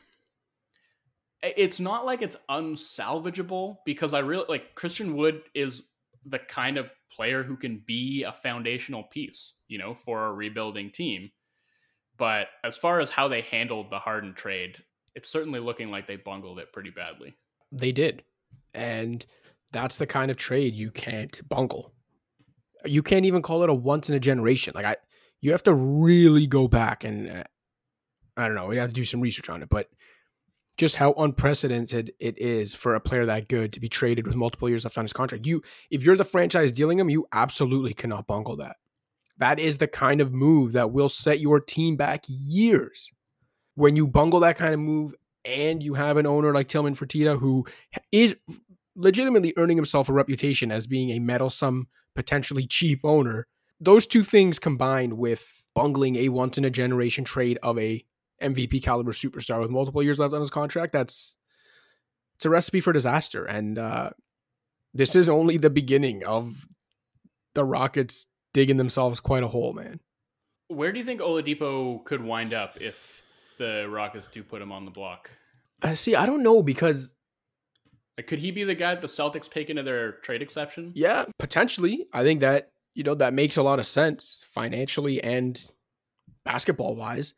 [1.42, 5.84] it's not like it's unsalvageable because I really like Christian Wood is
[6.26, 10.90] the kind of player who can be a foundational piece, you know, for a rebuilding
[10.90, 11.32] team.
[12.18, 14.78] But as far as how they handled the Harden trade,
[15.16, 17.36] it's certainly looking like they bungled it pretty badly.
[17.72, 18.24] They did.
[18.74, 19.26] And
[19.72, 21.94] that's the kind of trade you can't bungle.
[22.86, 24.74] You can't even call it a once in a generation.
[24.76, 24.98] Like I
[25.42, 27.44] you have to really go back and uh,
[28.38, 29.90] I don't know, we have to do some research on it, but
[30.78, 34.70] just how unprecedented it is for a player that good to be traded with multiple
[34.70, 35.46] years left on his contract.
[35.46, 35.62] You
[35.92, 38.78] if you're the franchise dealing him, you absolutely cannot bungle that.
[39.38, 43.12] That is the kind of move that will set your team back years
[43.76, 45.14] when you bungle that kind of move
[45.46, 47.66] and you have an owner like Tillman Fertitta who
[48.12, 48.36] is
[48.96, 53.48] legitimately earning himself a reputation as being a meddlesome, potentially cheap owner,
[53.80, 58.06] those two things combined with bungling a once in a generation trade of a
[58.42, 61.38] MVP caliber superstar with multiple years left on his contract, that's
[62.36, 63.46] it's a recipe for disaster.
[63.46, 64.12] And uh,
[64.94, 66.68] this is only the beginning of
[67.54, 70.00] the Rockets digging themselves quite a hole, man.
[70.68, 73.23] Where do you think Oladipo could wind up if
[73.58, 75.30] the Rockets do put him on the block.
[75.82, 76.16] I see.
[76.16, 77.14] I don't know because
[78.18, 80.92] like, could he be the guy the Celtics take into their trade exception?
[80.96, 82.08] Yeah, potentially.
[82.14, 85.60] I think that you know that makes a lot of sense financially and
[86.46, 87.34] basketball wise.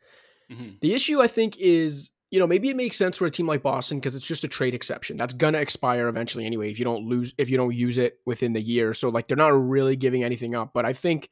[0.50, 0.76] Mm-hmm.
[0.80, 3.62] The issue I think is you know maybe it makes sense for a team like
[3.62, 7.06] Boston because it's just a trade exception that's gonna expire eventually anyway if you don't
[7.06, 8.92] lose if you don't use it within the year.
[8.92, 10.70] So like they're not really giving anything up.
[10.74, 11.30] But I think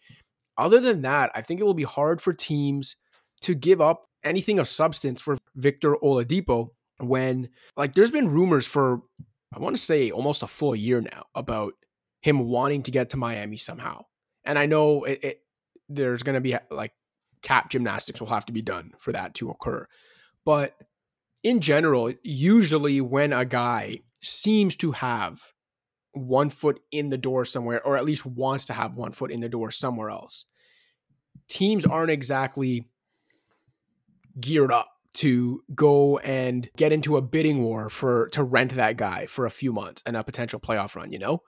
[0.57, 2.97] other than that, I think it will be hard for teams
[3.43, 9.03] to give up anything of substance for Victor Oladipo when like there's been rumors for
[9.55, 11.75] I want to say almost a full year now about
[12.21, 14.07] him wanting to get to Miami somehow.
[14.45, 15.41] And I know it, it
[15.89, 16.93] there's going to be like
[17.43, 19.87] cap gymnastics will have to be done for that to occur.
[20.45, 20.75] But
[21.43, 25.41] in general, usually when a guy seems to have
[26.13, 29.41] one foot in the door somewhere, or at least wants to have one foot in
[29.41, 30.47] the door somewhere else,
[31.49, 32.89] teams aren't exactly
[34.41, 39.27] geared up to go and get into a bidding war for to rent that guy
[39.27, 41.43] for a few months and a potential playoff run, you know?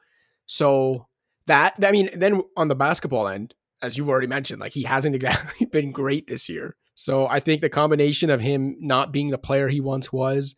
[0.46, 1.08] So
[1.46, 5.14] that I mean, then on the basketball end, as you've already mentioned, like he hasn't
[5.16, 6.76] exactly been great this year.
[6.94, 10.56] So I think the combination of him not being the player he once was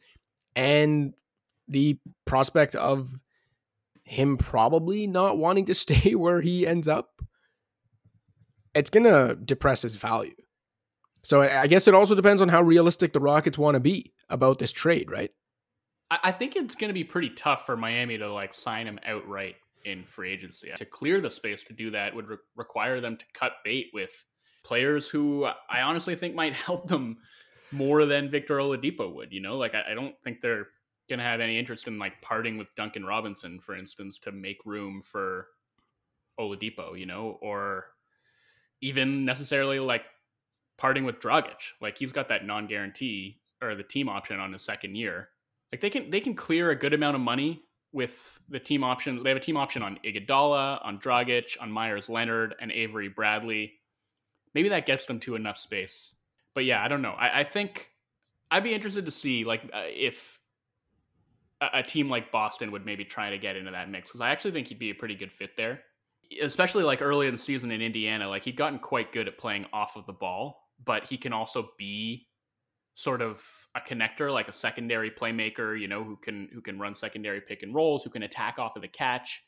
[0.54, 1.14] and
[1.66, 3.10] the prospect of
[4.04, 7.22] him probably not wanting to stay where he ends up,
[8.74, 10.34] it's to depress his value.
[11.22, 14.58] So I guess it also depends on how realistic the Rockets want to be about
[14.58, 15.30] this trade, right?
[16.10, 19.56] I, think it's going to be pretty tough for Miami to like sign him outright
[19.84, 20.70] in free agency.
[20.76, 24.24] To clear the space to do that would re- require them to cut bait with
[24.64, 27.18] players who I honestly think might help them
[27.72, 29.32] more than Victor Oladipo would.
[29.32, 30.68] You know, like I, I don't think they're
[31.08, 34.58] going to have any interest in like parting with Duncan Robinson, for instance, to make
[34.64, 35.48] room for
[36.40, 36.98] Oladipo.
[36.98, 37.86] You know, or
[38.80, 40.04] even necessarily like
[40.78, 41.72] parting with Dragic.
[41.82, 45.28] Like he's got that non-guarantee or the team option on his second year.
[45.70, 47.62] Like they can they can clear a good amount of money
[47.92, 49.22] with the team option.
[49.22, 53.74] They have a team option on Iguodala, on Dragic, on Meyers Leonard, and Avery Bradley.
[54.54, 56.14] Maybe that gets them to enough space.
[56.54, 57.12] But yeah, I don't know.
[57.12, 57.90] I, I think
[58.50, 60.40] I'd be interested to see like uh, if
[61.60, 64.30] a, a team like Boston would maybe try to get into that mix because I
[64.30, 65.80] actually think he'd be a pretty good fit there
[66.42, 69.66] especially like early in the season in Indiana, like he'd gotten quite good at playing
[69.72, 72.26] off of the ball, but he can also be
[72.94, 73.42] sort of
[73.76, 77.62] a connector, like a secondary playmaker, you know, who can who can run secondary pick
[77.62, 79.42] and rolls, who can attack off of the catch.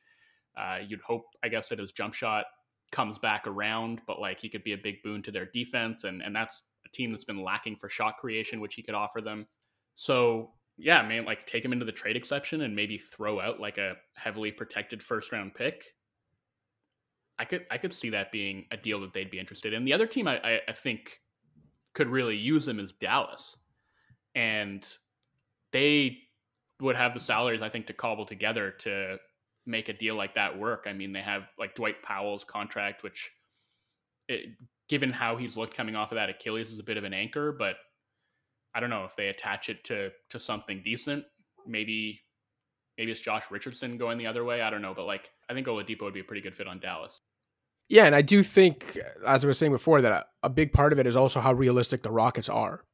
[0.56, 2.46] Uh, you'd hope, I guess, that his jump shot
[2.92, 6.22] comes back around, but like he could be a big boon to their defense, and
[6.22, 9.46] and that's a team that's been lacking for shot creation, which he could offer them.
[9.94, 13.78] So yeah, man, like take him into the trade exception and maybe throw out like
[13.78, 15.84] a heavily protected first round pick
[17.40, 19.86] I could I could see that being a deal that they'd be interested in.
[19.86, 21.19] The other team I, I, I think
[21.94, 23.57] could really use him is Dallas,
[24.35, 24.87] and
[25.72, 26.18] they
[26.81, 29.18] would have the salaries I think to cobble together to
[29.66, 30.85] make a deal like that work.
[30.87, 33.31] I mean, they have like Dwight Powell's contract, which,
[34.29, 34.50] it,
[34.88, 37.53] given how he's looked coming off of that Achilles, is a bit of an anchor.
[37.53, 37.76] But
[38.74, 41.24] I don't know if they attach it to to something decent.
[41.66, 42.20] Maybe
[42.96, 44.62] maybe it's Josh Richardson going the other way.
[44.62, 46.81] I don't know, but like I think Oladipo would be a pretty good fit on
[46.81, 47.18] Dallas.
[47.90, 51.00] Yeah, and I do think, as I was saying before, that a, big part of
[51.00, 52.85] it is also how realistic the Rockets are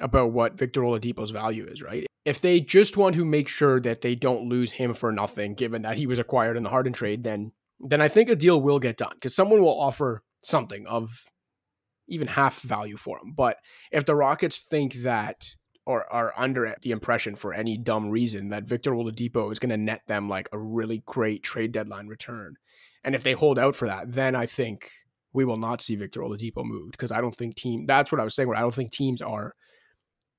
[0.00, 2.04] about what Victor Oladipo's value is, right?
[2.24, 5.82] If they just want to make sure that they don't lose him for nothing, given
[5.82, 8.80] that he was acquired in the Harden trade, then then I think a deal will
[8.80, 11.24] get done because someone will offer something of
[12.08, 13.32] even half value for him.
[13.34, 13.56] But
[13.92, 15.46] if the Rockets think that
[15.86, 19.76] or are under the impression for any dumb reason that Victor Oladipo is going to
[19.78, 22.56] net them like a really great trade deadline return,
[23.04, 24.90] and if they hold out for that, then I think
[25.32, 27.86] we will not see Victor Oladipo moved because I don't think team.
[27.86, 28.48] That's what I was saying.
[28.48, 29.54] Where I don't think teams are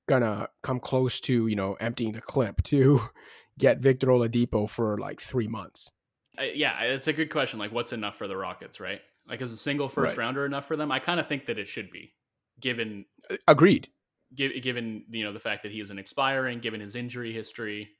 [0.08, 3.00] gonna come close to you know emptying the clip to
[3.58, 5.90] get Victor Oladipo for like three months.
[6.38, 7.58] Uh, yeah, it's a good question.
[7.58, 9.00] Like, what's enough for the Rockets, right?
[9.28, 10.24] Like, is a single first right.
[10.24, 10.90] rounder enough for them?
[10.90, 12.12] I kind of think that it should be,
[12.60, 13.04] given.
[13.48, 13.88] Agreed.
[14.34, 17.90] Given you know the fact that he is an expiring, given his injury history,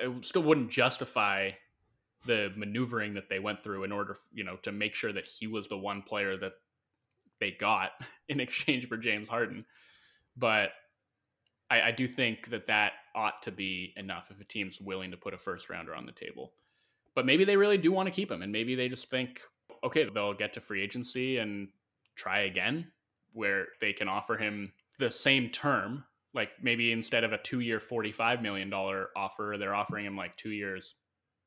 [0.00, 1.50] it still wouldn't justify
[2.26, 5.46] the maneuvering that they went through in order, you know, to make sure that he
[5.46, 6.52] was the one player that
[7.40, 7.92] they got
[8.28, 9.64] in exchange for James Harden.
[10.36, 10.70] But
[11.70, 15.16] I, I do think that that ought to be enough if a team's willing to
[15.16, 16.52] put a first rounder on the table.
[17.14, 19.40] But maybe they really do want to keep him, and maybe they just think,
[19.82, 21.68] okay, they'll get to free agency and
[22.14, 22.86] try again,
[23.32, 26.04] where they can offer him the same term.
[26.34, 30.50] Like maybe instead of a two year, $45 million offer, they're offering him like two
[30.50, 30.94] years,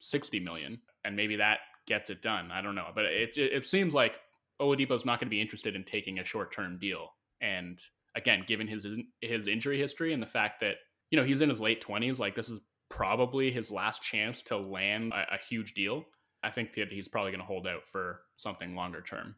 [0.03, 2.51] 60 million and maybe that gets it done.
[2.51, 4.19] I don't know, but it it, it seems like
[4.61, 7.09] Oladipo's not going to be interested in taking a short term deal.
[7.41, 7.79] And
[8.15, 8.85] again, given his
[9.21, 10.75] his injury history and the fact that
[11.09, 14.57] you know he's in his late twenties, like this is probably his last chance to
[14.57, 16.05] land a, a huge deal.
[16.43, 19.35] I think that he's probably going to hold out for something longer term.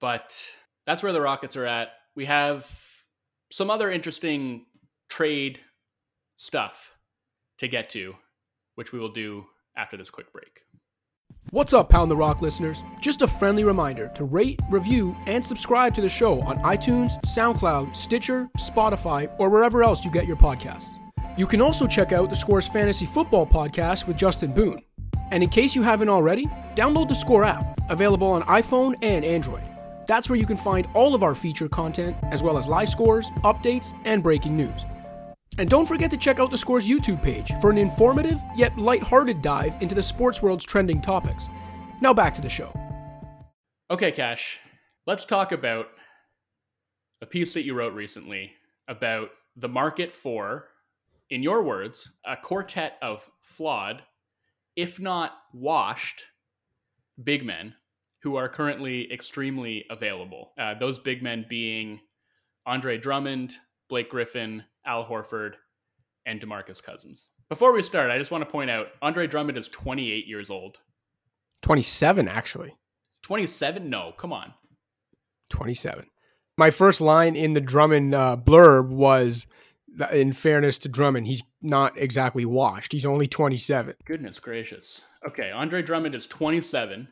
[0.00, 0.50] But
[0.86, 1.88] that's where the Rockets are at.
[2.14, 2.70] We have
[3.52, 4.64] some other interesting
[5.10, 5.60] trade
[6.36, 6.96] stuff
[7.58, 8.14] to get to,
[8.74, 10.62] which we will do after this quick break.
[11.50, 12.82] What's up, Pound the Rock listeners?
[13.00, 17.96] Just a friendly reminder to rate, review, and subscribe to the show on iTunes, SoundCloud,
[17.96, 20.98] Stitcher, Spotify, or wherever else you get your podcasts.
[21.38, 24.82] You can also check out the Scores Fantasy Football podcast with Justin Boone.
[25.30, 29.62] And in case you haven't already, download the Score app, available on iPhone and Android.
[30.08, 33.30] That's where you can find all of our feature content, as well as live scores,
[33.44, 34.84] updates, and breaking news.
[35.58, 39.40] And don't forget to check out the Scores YouTube page for an informative yet light-hearted
[39.40, 41.48] dive into the sports world's trending topics.
[42.00, 42.72] Now back to the show.
[43.90, 44.60] Okay, Cash,
[45.06, 45.86] let's talk about
[47.22, 48.52] a piece that you wrote recently
[48.88, 50.66] about the market for,
[51.30, 54.02] in your words, a quartet of flawed,
[54.76, 56.22] if not washed,
[57.24, 57.74] big men
[58.22, 60.52] who are currently extremely available.
[60.58, 62.00] Uh, those big men being
[62.66, 63.54] Andre Drummond,
[63.88, 65.52] Blake Griffin, Al Horford,
[66.26, 67.28] and DeMarcus Cousins.
[67.48, 70.78] Before we start, I just want to point out Andre Drummond is 28 years old.
[71.62, 72.74] 27, actually.
[73.22, 73.88] 27?
[73.88, 74.52] No, come on.
[75.50, 76.06] 27.
[76.58, 79.46] My first line in the Drummond uh, blurb was
[80.12, 82.92] in fairness to Drummond, he's not exactly washed.
[82.92, 83.94] He's only 27.
[84.04, 85.02] Goodness gracious.
[85.26, 87.08] Okay, Andre Drummond is 27.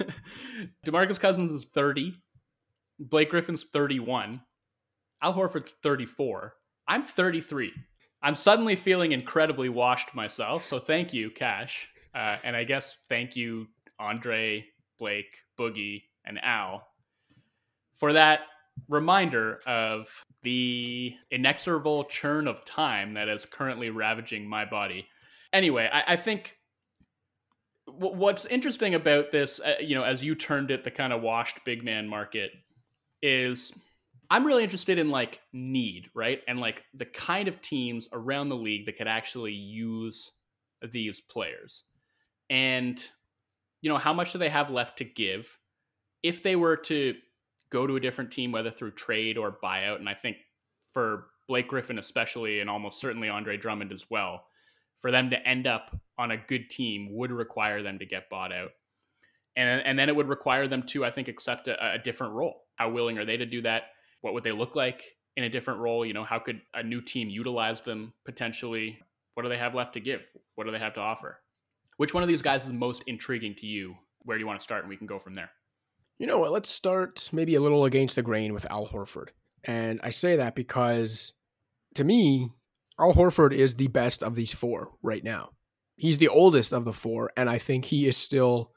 [0.86, 2.14] DeMarcus Cousins is 30.
[2.98, 4.40] Blake Griffin's 31.
[5.22, 6.54] Al Horford's 34.
[6.88, 7.72] I'm 33.
[8.22, 10.64] I'm suddenly feeling incredibly washed myself.
[10.64, 11.88] So thank you, Cash.
[12.14, 13.66] Uh, and I guess thank you,
[13.98, 14.64] Andre,
[14.98, 16.86] Blake, Boogie, and Al,
[17.94, 18.40] for that
[18.88, 25.06] reminder of the inexorable churn of time that is currently ravaging my body.
[25.52, 26.56] Anyway, I, I think
[27.86, 31.22] w- what's interesting about this, uh, you know, as you turned it the kind of
[31.22, 32.52] washed big man market,
[33.22, 33.72] is
[34.32, 36.40] I'm really interested in like need, right?
[36.48, 40.30] And like the kind of teams around the league that could actually use
[40.90, 41.84] these players.
[42.48, 42.98] And
[43.82, 45.58] you know, how much do they have left to give?
[46.22, 47.14] If they were to
[47.68, 50.38] go to a different team, whether through trade or buyout, and I think
[50.86, 54.44] for Blake Griffin especially, and almost certainly Andre Drummond as well,
[54.96, 58.52] for them to end up on a good team would require them to get bought
[58.52, 58.70] out.
[59.56, 62.62] And, and then it would require them to, I think, accept a, a different role.
[62.76, 63.82] How willing are they to do that?
[64.22, 65.04] What would they look like
[65.36, 66.06] in a different role?
[66.06, 68.98] You know, how could a new team utilize them potentially?
[69.34, 70.22] What do they have left to give?
[70.54, 71.38] What do they have to offer?
[71.98, 73.94] Which one of these guys is most intriguing to you?
[74.22, 74.82] Where do you want to start?
[74.82, 75.50] And we can go from there.
[76.18, 76.52] You know what?
[76.52, 79.28] Let's start maybe a little against the grain with Al Horford.
[79.64, 81.32] And I say that because
[81.94, 82.50] to me,
[82.98, 85.50] Al Horford is the best of these four right now.
[85.96, 88.72] He's the oldest of the four, and I think he is still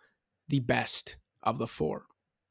[0.47, 2.05] the best of the four.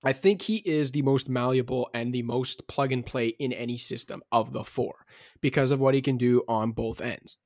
[0.05, 3.76] I think he is the most malleable and the most plug and play in any
[3.76, 5.07] system of the four
[5.40, 7.38] because of what he can do on both ends.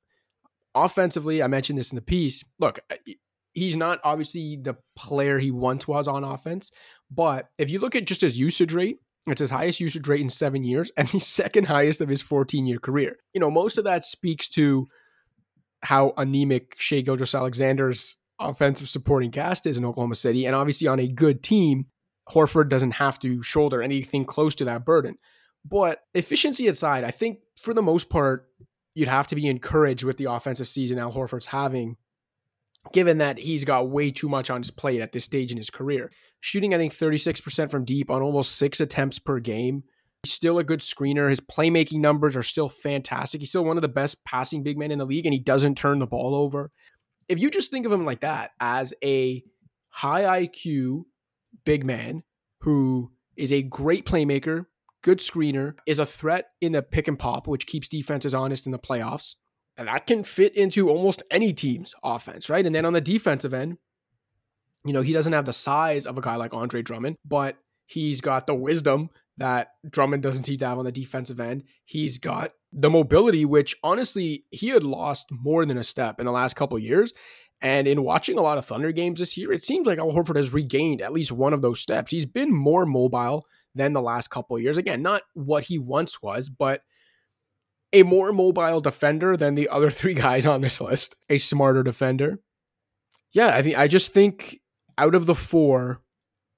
[0.75, 2.43] Offensively, I mentioned this in the piece.
[2.59, 2.79] Look,
[3.53, 6.71] he's not obviously the player he once was on offense,
[7.09, 8.97] but if you look at just his usage rate,
[9.27, 12.65] it's his highest usage rate in seven years and the second highest of his 14
[12.65, 13.17] year career.
[13.33, 14.87] You know, most of that speaks to
[15.81, 20.45] how anemic Shai Gilgeous-Alexander's offensive supporting cast is in Oklahoma City.
[20.45, 21.85] And obviously, on a good team,
[22.29, 25.17] Horford doesn't have to shoulder anything close to that burden.
[25.65, 28.47] But efficiency aside, I think for the most part,
[28.95, 31.97] you'd have to be encouraged with the offensive season Al Horford's having,
[32.93, 35.69] given that he's got way too much on his plate at this stage in his
[35.69, 36.11] career.
[36.39, 39.83] Shooting, I think, 36% from deep on almost six attempts per game.
[40.23, 41.29] He's still a good screener.
[41.29, 43.41] His playmaking numbers are still fantastic.
[43.41, 45.77] He's still one of the best passing big men in the league, and he doesn't
[45.77, 46.71] turn the ball over.
[47.27, 49.43] If you just think of him like that, as a
[49.89, 51.03] high IQ
[51.65, 52.23] big man
[52.61, 54.65] who is a great playmaker,
[55.01, 58.71] good screener, is a threat in the pick and pop, which keeps defenses honest in
[58.71, 59.35] the playoffs.
[59.77, 62.65] And that can fit into almost any team's offense, right?
[62.65, 63.77] And then on the defensive end,
[64.85, 68.21] you know, he doesn't have the size of a guy like Andre Drummond, but he's
[68.21, 71.63] got the wisdom that Drummond doesn't seem to have on the defensive end.
[71.85, 76.31] He's got the mobility, which honestly, he had lost more than a step in the
[76.31, 77.13] last couple years.
[77.61, 80.37] And in watching a lot of Thunder games this year, it seems like Al Horford
[80.37, 82.11] has regained at least one of those steps.
[82.11, 83.45] He's been more mobile
[83.75, 84.77] than the last couple years.
[84.77, 86.83] Again, not what he once was, but
[87.91, 91.15] a more mobile defender than the other three guys on this list.
[91.29, 92.39] A smarter defender.
[93.31, 94.59] Yeah, I think I just think
[94.97, 96.01] out of the four,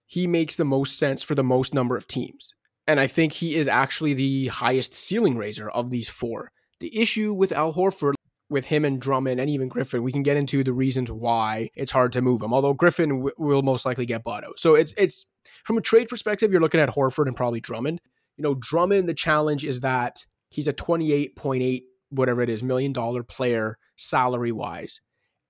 [0.05, 2.53] he makes the most sense for the most number of teams.
[2.87, 6.51] And I think he is actually the highest ceiling raiser of these four.
[6.79, 8.15] The issue with Al Horford,
[8.51, 11.91] with him and Drummond and even Griffin, we can get into the reasons why it's
[11.91, 12.53] hard to move him.
[12.53, 14.59] Although Griffin w- will most likely get bought out.
[14.59, 15.25] So it's it's
[15.63, 18.01] from a trade perspective, you're looking at Horford and probably Drummond.
[18.35, 23.23] You know, Drummond, the challenge is that he's a 28.8 whatever it is million dollar
[23.23, 24.99] player salary wise,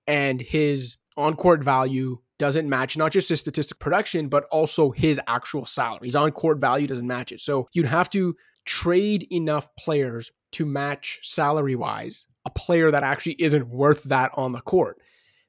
[0.06, 5.20] and his on court value doesn't match not just his statistic production, but also his
[5.26, 6.06] actual salary.
[6.06, 7.40] His on court value doesn't match it.
[7.40, 13.36] So you'd have to trade enough players to match salary wise a player that actually
[13.38, 14.98] isn't worth that on the court.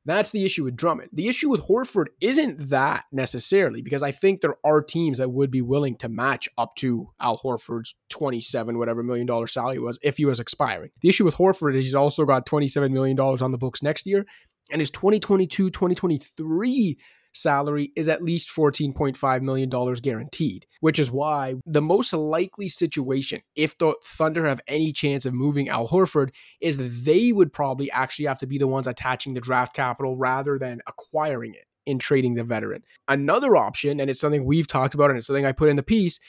[0.06, 1.12] That's the issue with Drummond.
[1.14, 5.50] The issue with Horford isn't that necessarily because I think there are teams that would
[5.50, 10.18] be willing to match up to Al Horford's 27 whatever million dollar salary was if
[10.18, 10.90] he was expiring.
[11.02, 14.06] The issue with Horford is he's also got 27 million dollars on the books next
[14.06, 14.26] year
[14.70, 16.98] and his 2022 2023
[17.34, 23.78] salary is at least $14.5 million guaranteed, which is why the most likely situation, if
[23.78, 26.30] the Thunder have any chance of moving Al Horford,
[26.62, 30.58] is they would probably actually have to be the ones attaching the draft capital rather
[30.58, 32.84] than acquiring it in trading the veteran.
[33.08, 35.84] Another option, and it's something we've talked about and it's something I put in the
[35.84, 36.20] piece,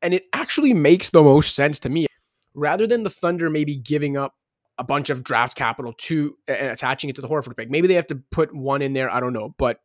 [0.00, 2.06] and it actually makes the most sense to me.
[2.54, 4.34] Rather than the Thunder maybe giving up
[4.78, 7.70] a bunch of draft capital to and attaching it to the Horford pick.
[7.70, 9.12] Maybe they have to put one in there.
[9.12, 9.54] I don't know.
[9.56, 9.78] But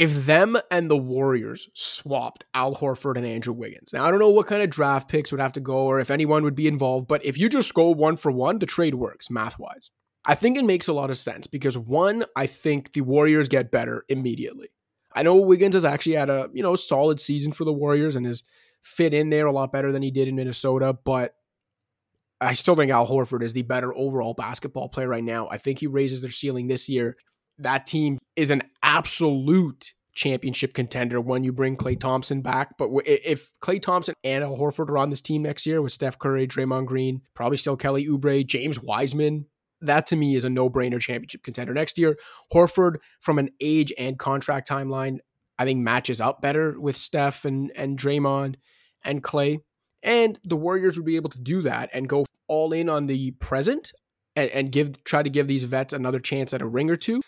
[0.00, 3.92] if them and the Warriors swapped Al Horford and Andrew Wiggins.
[3.92, 6.10] Now I don't know what kind of draft picks would have to go or if
[6.10, 9.28] anyone would be involved, but if you just go one for one, the trade works
[9.30, 9.90] math wise.
[10.24, 13.70] I think it makes a lot of sense because one, I think the Warriors get
[13.70, 14.68] better immediately.
[15.12, 18.24] I know Wiggins has actually had a, you know, solid season for the Warriors and
[18.24, 18.42] has
[18.82, 21.34] fit in there a lot better than he did in Minnesota, but
[22.40, 25.46] I still think Al Horford is the better overall basketball player right now.
[25.50, 27.18] I think he raises their ceiling this year.
[27.58, 32.76] That team is an absolute championship contender when you bring Klay Thompson back.
[32.76, 36.18] But if Klay Thompson and Al Horford are on this team next year with Steph
[36.18, 39.46] Curry, Draymond Green, probably still Kelly Oubre, James Wiseman,
[39.80, 42.18] that to me is a no-brainer championship contender next year.
[42.52, 45.18] Horford, from an age and contract timeline,
[45.56, 48.56] I think matches up better with Steph and and Draymond
[49.04, 49.60] and Klay.
[50.02, 53.30] And the Warriors would be able to do that and go all in on the
[53.32, 53.92] present
[54.34, 57.20] and, and give try to give these vets another chance at a ring or two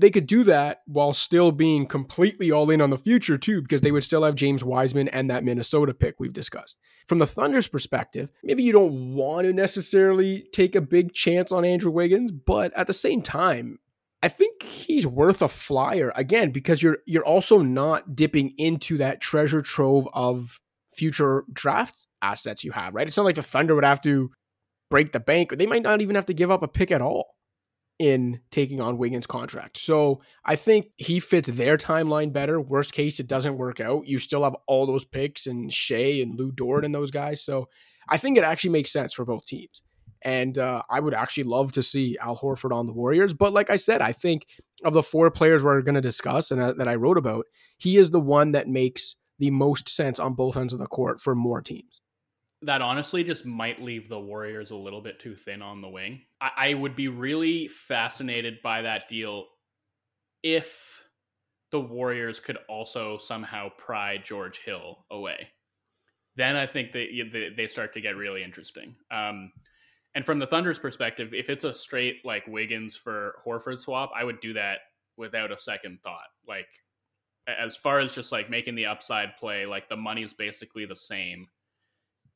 [0.00, 3.82] they could do that while still being completely all in on the future too, because
[3.82, 6.78] they would still have James Wiseman and that Minnesota pick we've discussed.
[7.06, 11.64] From the Thunder's perspective, maybe you don't want to necessarily take a big chance on
[11.64, 13.78] Andrew Wiggins, but at the same time,
[14.22, 19.20] I think he's worth a flyer again because you're you're also not dipping into that
[19.20, 20.60] treasure trove of
[20.94, 23.06] future draft assets you have, right?
[23.06, 24.30] It's not like the Thunder would have to
[24.90, 27.00] break the bank, or they might not even have to give up a pick at
[27.00, 27.34] all
[28.00, 29.76] in taking on Wiggins' contract.
[29.76, 32.58] So I think he fits their timeline better.
[32.58, 34.06] Worst case, it doesn't work out.
[34.06, 37.44] You still have all those picks and Shai and Lu Dort and those guys.
[37.44, 37.68] So
[38.08, 39.82] I think it actually makes sense for both teams.
[40.22, 43.34] And uh, I would actually love to see Al Horford on the Warriors.
[43.34, 44.46] But like I said, I think
[44.82, 47.44] of the four players we're going to discuss and uh, that I wrote about,
[47.76, 51.20] he is the one that makes the most sense on both ends of the court
[51.20, 52.00] for more teams
[52.62, 56.20] that honestly just might leave the Warriors a little bit too thin on the wing.
[56.40, 59.46] I, I would be really fascinated by that deal
[60.42, 61.02] if
[61.70, 65.48] the Warriors could also somehow pry George Hill away.
[66.36, 68.94] Then I think they they start to get really interesting.
[69.10, 69.52] Um,
[70.14, 74.24] and from the Thunder's perspective, if it's a straight like Wiggins for Horford swap, I
[74.24, 74.78] would do that
[75.16, 76.28] without a second thought.
[76.46, 76.68] Like
[77.46, 81.46] as far as just like making the upside play, like the money's basically the same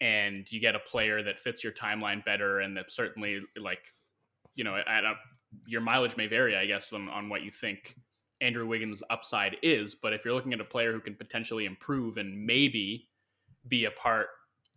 [0.00, 3.94] and you get a player that fits your timeline better and that certainly like
[4.54, 5.14] you know at a,
[5.66, 7.96] your mileage may vary i guess on, on what you think
[8.40, 12.16] andrew wiggins upside is but if you're looking at a player who can potentially improve
[12.16, 13.08] and maybe
[13.68, 14.26] be a part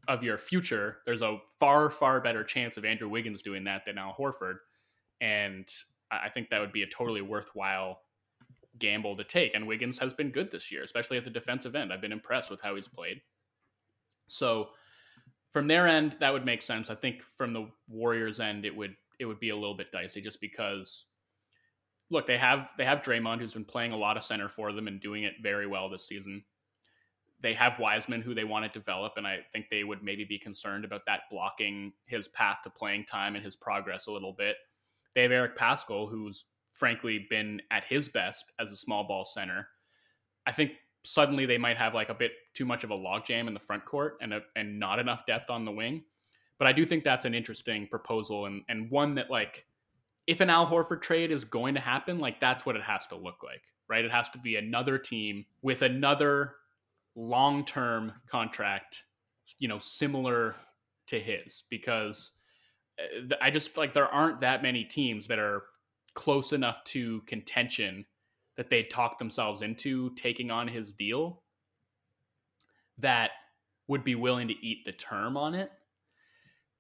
[0.08, 3.98] of your future there's a far far better chance of andrew wiggins doing that than
[3.98, 4.58] al horford
[5.20, 5.68] and
[6.12, 8.00] i think that would be a totally worthwhile
[8.80, 11.92] gamble to take and wiggins has been good this year especially at the defensive end.
[11.92, 13.22] I've been impressed with how he's played.
[14.28, 14.70] So
[15.52, 16.90] from their end, that would make sense.
[16.90, 20.22] I think from the Warriors' end, it would it would be a little bit dicey
[20.22, 21.06] just because
[22.10, 24.88] look, they have they have Draymond who's been playing a lot of center for them
[24.88, 26.44] and doing it very well this season.
[27.40, 30.40] They have Wiseman who they want to develop, and I think they would maybe be
[30.40, 34.56] concerned about that blocking his path to playing time and his progress a little bit.
[35.14, 39.68] They have Eric Paschall, who's frankly been at his best as a small ball center.
[40.48, 40.72] I think
[41.08, 43.86] suddenly they might have like a bit too much of a logjam in the front
[43.86, 46.04] court and a, and not enough depth on the wing.
[46.60, 49.66] But I do think that's an interesting proposal and and one that like
[50.28, 53.16] if an Al Horford trade is going to happen, like that's what it has to
[53.16, 54.04] look like, right?
[54.04, 56.56] It has to be another team with another
[57.16, 59.04] long-term contract,
[59.58, 60.56] you know, similar
[61.08, 62.32] to his because
[63.00, 65.64] uh, I just like there aren't that many teams that are
[66.14, 68.06] close enough to contention
[68.58, 71.44] that they talked themselves into taking on his deal
[72.98, 73.32] that
[73.88, 75.72] would be willing to eat the term on it.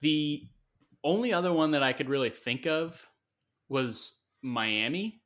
[0.01, 0.43] The
[1.03, 3.07] only other one that I could really think of
[3.69, 5.21] was Miami.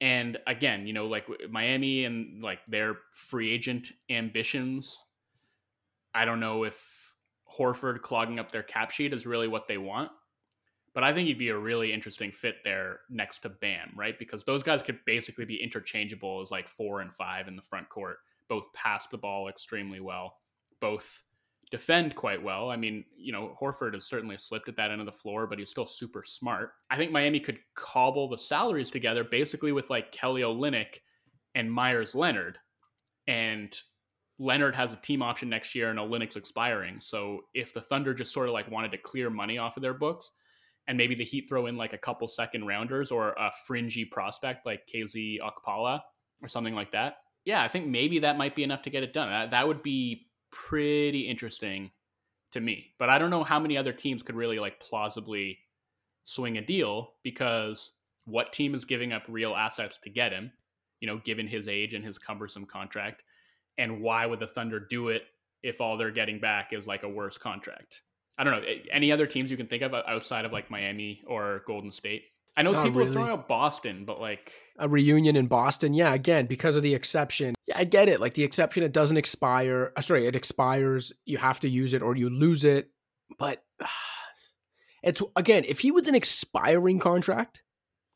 [0.00, 4.98] And again, you know, like Miami and like their free agent ambitions.
[6.14, 7.12] I don't know if
[7.58, 10.10] Horford clogging up their cap sheet is really what they want.
[10.94, 14.16] But I think he'd be a really interesting fit there next to Bam, right?
[14.18, 17.88] Because those guys could basically be interchangeable as like four and five in the front
[17.88, 18.18] court.
[18.48, 20.36] Both pass the ball extremely well,
[20.80, 21.24] both
[21.70, 22.70] defend quite well.
[22.70, 25.58] I mean, you know, Horford has certainly slipped at that end of the floor, but
[25.58, 26.72] he's still super smart.
[26.90, 30.98] I think Miami could cobble the salaries together basically with like Kelly Olynyk
[31.56, 32.58] and Meyers Leonard.
[33.26, 33.76] And
[34.38, 37.00] Leonard has a team option next year and Olynyk's expiring.
[37.00, 39.94] So if the Thunder just sort of like wanted to clear money off of their
[39.94, 40.30] books,
[40.86, 44.66] and maybe the Heat throw in like a couple second rounders or a fringy prospect
[44.66, 46.00] like KZ Okpala
[46.42, 47.16] or something like that.
[47.44, 49.28] Yeah, I think maybe that might be enough to get it done.
[49.28, 51.90] That, that would be pretty interesting
[52.52, 52.94] to me.
[52.98, 55.58] But I don't know how many other teams could really like plausibly
[56.24, 57.92] swing a deal because
[58.24, 60.52] what team is giving up real assets to get him?
[61.04, 63.24] you know, given his age and his cumbersome contract.
[63.76, 65.24] And why would the Thunder do it
[65.62, 68.00] if all they're getting back is like a worse contract?
[68.36, 68.66] I don't know.
[68.90, 72.24] Any other teams you can think of outside of like Miami or Golden State?
[72.56, 73.10] I know Not people really.
[73.10, 76.14] are throwing out Boston, but like a reunion in Boston, yeah.
[76.14, 78.20] Again, because of the exception, yeah, I get it.
[78.20, 79.92] Like the exception, it doesn't expire.
[79.96, 81.12] Uh, sorry, it expires.
[81.24, 82.90] You have to use it or you lose it.
[83.38, 83.64] But
[85.02, 87.62] it's again, if he was an expiring contract,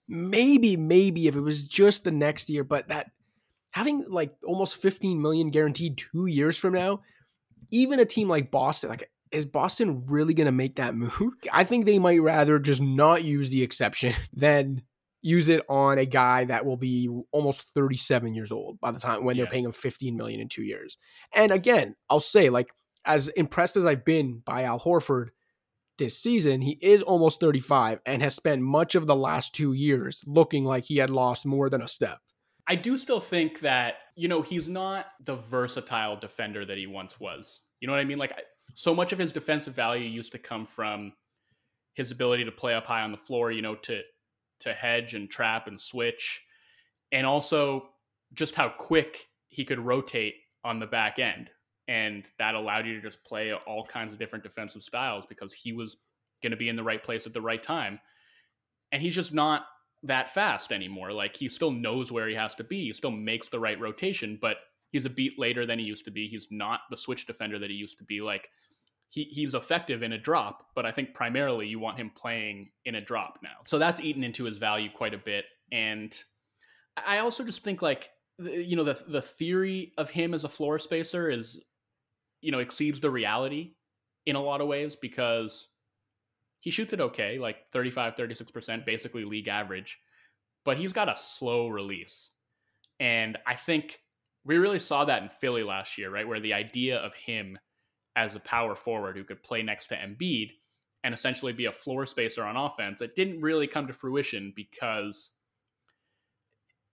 [0.09, 3.11] maybe, maybe if it was just the next year, but that
[3.73, 7.01] having like almost 15 million guaranteed two years from now,
[7.71, 11.13] even a team like Boston, like is Boston really going to make that move?
[11.53, 14.83] I think they might rather just not use the exception than
[15.21, 19.25] use it on a guy that will be almost 37 years old by the time
[19.25, 19.43] when yeah.
[19.43, 20.97] they're paying him 15 million in 2 years.
[21.35, 22.69] And again, I'll say like
[23.05, 25.29] as impressed as I've been by Al Horford
[25.99, 30.23] this season, he is almost 35 and has spent much of the last 2 years
[30.25, 32.19] looking like he had lost more than a step.
[32.69, 37.19] I do still think that, you know, he's not the versatile defender that he once
[37.19, 37.63] was.
[37.81, 38.19] You know what I mean?
[38.19, 38.35] Like
[38.75, 41.13] so much of his defensive value used to come from
[41.95, 44.01] his ability to play up high on the floor, you know, to
[44.61, 46.43] to hedge and trap and switch,
[47.13, 47.91] and also
[48.35, 51.51] just how quick he could rotate on the back end.
[51.87, 55.73] And that allowed you to just play all kinds of different defensive styles because he
[55.73, 55.97] was
[56.43, 57.99] going to be in the right place at the right time.
[58.93, 59.67] And he's just not
[60.03, 61.13] that fast anymore.
[61.13, 62.85] Like he still knows where he has to be.
[62.85, 64.57] He still makes the right rotation, but
[64.91, 66.29] he's a beat later than he used to be.
[66.29, 68.21] He's not the switch defender that he used to be.
[68.21, 68.49] Like
[69.11, 72.95] he, he's effective in a drop, but I think primarily you want him playing in
[72.95, 73.57] a drop now.
[73.67, 75.45] So that's eaten into his value quite a bit.
[75.73, 76.15] And
[76.97, 80.79] I also just think like you know the the theory of him as a floor
[80.79, 81.61] spacer is
[82.41, 83.73] you know exceeds the reality
[84.27, 85.69] in a lot of ways because
[86.61, 89.99] he shoots it okay, like 35 36%, basically league average,
[90.65, 92.33] but he's got a slow release.
[93.01, 94.01] And I think
[94.45, 96.27] we really saw that in Philly last year, right?
[96.27, 97.59] Where the idea of him
[98.17, 100.51] as a power forward who could play next to Embiid
[101.05, 103.01] and essentially be a floor spacer on offense.
[103.01, 105.33] It didn't really come to fruition because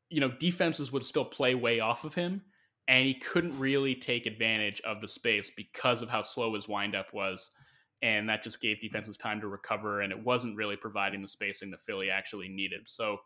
[0.09, 2.41] you know defenses would still play way off of him
[2.87, 7.11] and he couldn't really take advantage of the space because of how slow his windup
[7.13, 7.49] was
[8.03, 11.71] and that just gave defenses time to recover and it wasn't really providing the spacing
[11.71, 12.87] that Philly actually needed.
[12.87, 13.17] So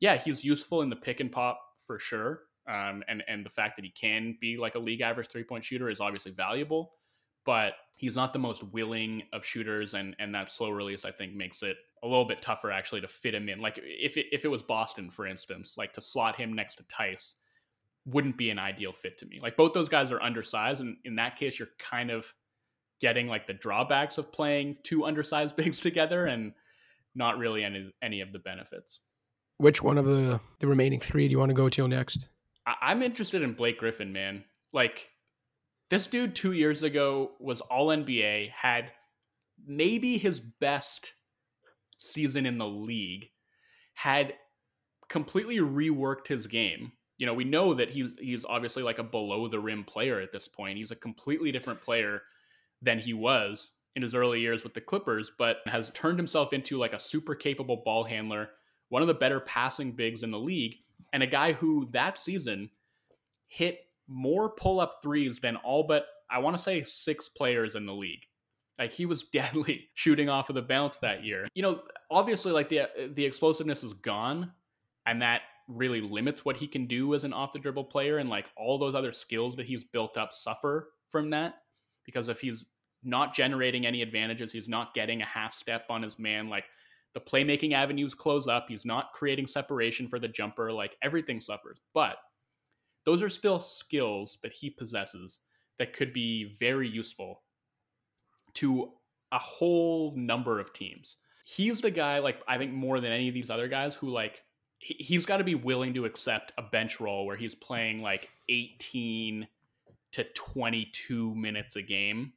[0.00, 2.40] yeah, he's useful in the pick and pop for sure.
[2.68, 5.64] Um, and and the fact that he can be like a league average three point
[5.64, 6.92] shooter is obviously valuable
[7.48, 11.34] but he's not the most willing of shooters, and and that slow release I think
[11.34, 13.58] makes it a little bit tougher actually to fit him in.
[13.58, 16.82] Like if it, if it was Boston, for instance, like to slot him next to
[16.82, 17.36] Theis
[18.04, 19.40] wouldn't be an ideal fit to me.
[19.40, 22.34] Like both those guys are undersized, and in that case, you're kind of
[23.00, 26.52] getting like the drawbacks of playing two undersized bigs together, and
[27.14, 29.00] not really any any of the benefits.
[29.56, 32.28] Which one of the the remaining three do you want to go to next?
[32.68, 34.44] I, I'm interested in Blake Griffin, man.
[34.72, 35.08] Like
[35.90, 38.92] this dude two years ago was all NBA, had
[39.66, 41.12] maybe his best
[41.96, 43.30] season in the league,
[43.94, 44.34] had
[45.08, 46.92] completely reworked his game.
[47.16, 50.30] You know, we know that he's he's obviously like a below the rim player at
[50.30, 50.78] this point.
[50.78, 52.22] He's a completely different player
[52.82, 56.78] than he was in his early years with the Clippers, but has turned himself into
[56.78, 58.50] like a super capable ball handler,
[58.88, 60.76] one of the better passing bigs in the league,
[61.12, 62.70] and a guy who that season
[63.46, 67.86] hit more pull up threes than all but I want to say six players in
[67.86, 68.22] the league.
[68.78, 71.46] Like he was deadly shooting off of the bounce that year.
[71.54, 74.52] You know, obviously like the the explosiveness is gone
[75.06, 78.30] and that really limits what he can do as an off the dribble player and
[78.30, 81.56] like all those other skills that he's built up suffer from that
[82.04, 82.64] because if he's
[83.04, 86.64] not generating any advantages, he's not getting a half step on his man like
[87.14, 91.80] the playmaking avenues close up, he's not creating separation for the jumper, like everything suffers.
[91.94, 92.16] But
[93.04, 95.38] those are still skills that he possesses
[95.78, 97.42] that could be very useful
[98.54, 98.92] to
[99.32, 101.16] a whole number of teams.
[101.44, 104.42] He's the guy, like, I think more than any of these other guys who, like,
[104.78, 109.46] he's got to be willing to accept a bench role where he's playing like 18
[110.12, 112.32] to 22 minutes a game,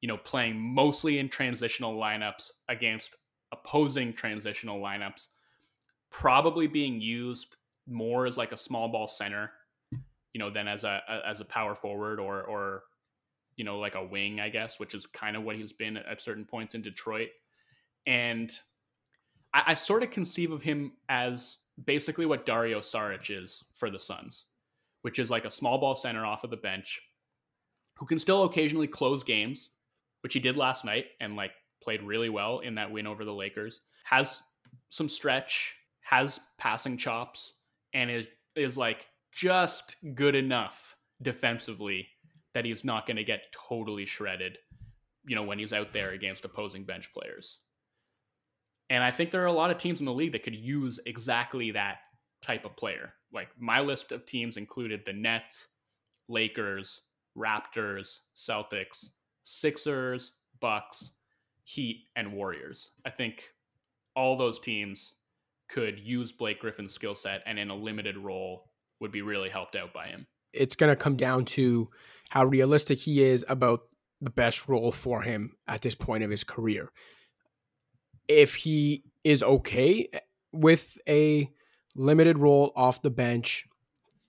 [0.00, 3.14] you know, playing mostly in transitional lineups against
[3.54, 5.28] opposing transitional lineups,
[6.10, 9.50] probably being used more as like a small ball center
[10.34, 12.82] you know, than as a, as a power forward or or
[13.56, 16.20] you know like a wing, I guess, which is kind of what he's been at
[16.20, 17.28] certain points in Detroit.
[18.06, 18.50] And
[19.54, 23.98] I, I sort of conceive of him as basically what Dario Saric is for the
[23.98, 24.46] Suns,
[25.02, 27.00] which is like a small ball center off of the bench
[27.96, 29.70] who can still occasionally close games,
[30.22, 31.52] which he did last night and like
[31.84, 33.82] played really well in that win over the Lakers.
[34.04, 34.42] Has
[34.88, 37.54] some stretch, has passing chops,
[37.92, 38.26] and is
[38.56, 42.08] is like just good enough defensively
[42.54, 44.58] that he's not going to get totally shredded,
[45.26, 47.58] you know, when he's out there against opposing bench players.
[48.90, 51.00] And I think there are a lot of teams in the league that could use
[51.06, 51.96] exactly that
[52.42, 53.14] type of player.
[53.32, 55.66] Like my list of teams included the Nets,
[56.28, 57.00] Lakers,
[57.36, 59.08] Raptors, Celtics,
[59.42, 61.12] Sixers, Bucks,
[61.64, 62.92] Heat, and Warriors.
[63.04, 63.42] I think
[64.14, 65.14] all those teams
[65.68, 69.74] could use Blake Griffin's skill set and in a limited role would be really helped
[69.74, 70.26] out by him.
[70.52, 71.90] It's going to come down to
[72.28, 73.82] how realistic he is about
[74.20, 76.90] the best role for him at this point of his career.
[78.28, 80.08] If he is okay
[80.52, 81.50] with a
[81.96, 83.66] limited role off the bench,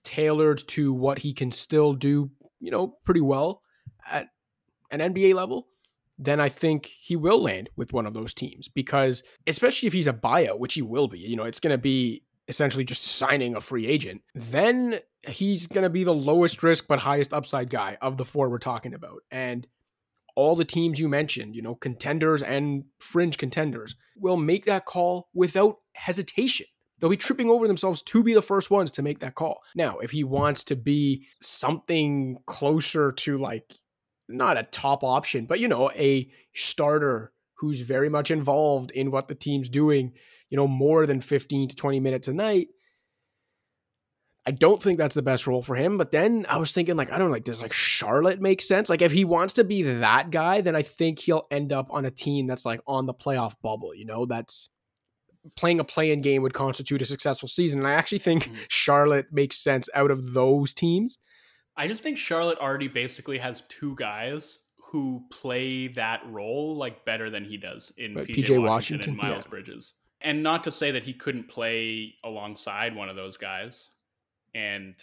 [0.02, 2.30] tailored to what he can still do,
[2.60, 3.62] you know, pretty well
[4.10, 4.28] at
[4.90, 5.68] an NBA level,
[6.18, 10.06] then I think he will land with one of those teams because, especially if he's
[10.06, 13.54] a buyout, which he will be, you know, it's going to be essentially just signing
[13.54, 17.98] a free agent, then he's going to be the lowest risk but highest upside guy
[18.00, 19.22] of the four we're talking about.
[19.30, 19.66] And
[20.36, 25.28] all the teams you mentioned, you know, contenders and fringe contenders, will make that call
[25.34, 26.66] without hesitation.
[26.98, 29.60] They'll be tripping over themselves to be the first ones to make that call.
[29.74, 33.74] Now, if he wants to be something closer to like
[34.28, 39.28] not a top option, but you know, a starter who's very much involved in what
[39.28, 40.12] the team's doing,
[40.50, 42.68] you know, more than 15 to 20 minutes a night.
[44.48, 45.98] I don't think that's the best role for him.
[45.98, 48.88] But then I was thinking, like, I don't know, like, does like Charlotte make sense?
[48.88, 52.04] Like, if he wants to be that guy, then I think he'll end up on
[52.04, 54.68] a team that's like on the playoff bubble, you know, that's
[55.56, 57.80] playing a play-in game would constitute a successful season.
[57.80, 58.54] And I actually think mm-hmm.
[58.68, 61.18] Charlotte makes sense out of those teams.
[61.76, 67.28] I just think Charlotte already basically has two guys who play that role like better
[67.28, 69.50] than he does in PJ, PJ, Washington, Washington and Miles yeah.
[69.50, 69.94] Bridges.
[70.22, 73.90] And not to say that he couldn't play alongside one of those guys,
[74.54, 74.94] and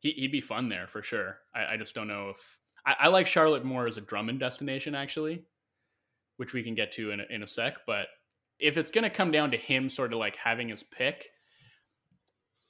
[0.00, 1.38] he, would be fun there for sure.
[1.54, 4.94] I, I just don't know if I, I, like Charlotte more as a Drummond destination
[4.94, 5.44] actually,
[6.38, 7.80] which we can get to in a, in a sec.
[7.86, 8.06] But
[8.58, 11.28] if it's going to come down to him sort of like having his pick,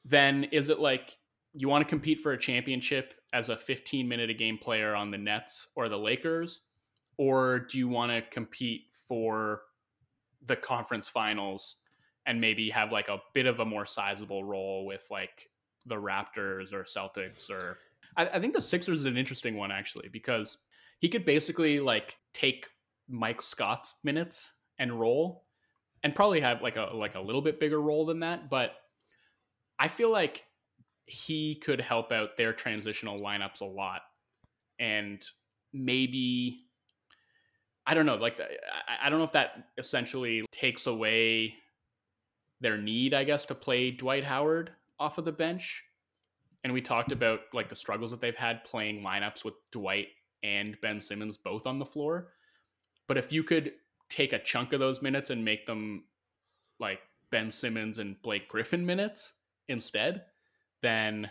[0.04, 1.16] then is it like
[1.60, 5.10] you want to compete for a championship as a 15 minute a game player on
[5.10, 6.60] the Nets or the Lakers?
[7.16, 9.62] Or do you want to compete for
[10.46, 11.78] the conference finals
[12.26, 15.48] and maybe have like a bit of a more sizable role with like
[15.86, 17.78] the Raptors or Celtics or
[18.16, 20.58] I, I think the Sixers is an interesting one actually because
[21.00, 22.68] he could basically like take
[23.08, 25.44] Mike Scott's minutes and roll
[26.04, 28.74] and probably have like a like a little bit bigger role than that, but
[29.78, 30.44] I feel like
[31.08, 34.02] he could help out their transitional lineups a lot.
[34.78, 35.24] And
[35.72, 36.64] maybe
[37.86, 38.38] I don't know, like
[39.02, 41.54] I don't know if that essentially takes away
[42.60, 45.84] their need, I guess, to play Dwight Howard off of the bench.
[46.64, 50.08] And we talked about like the struggles that they've had playing lineups with Dwight
[50.42, 52.32] and Ben Simmons both on the floor.
[53.06, 53.72] But if you could
[54.10, 56.04] take a chunk of those minutes and make them
[56.78, 57.00] like
[57.30, 59.32] Ben Simmons and Blake Griffin minutes
[59.68, 60.24] instead,
[60.82, 61.30] then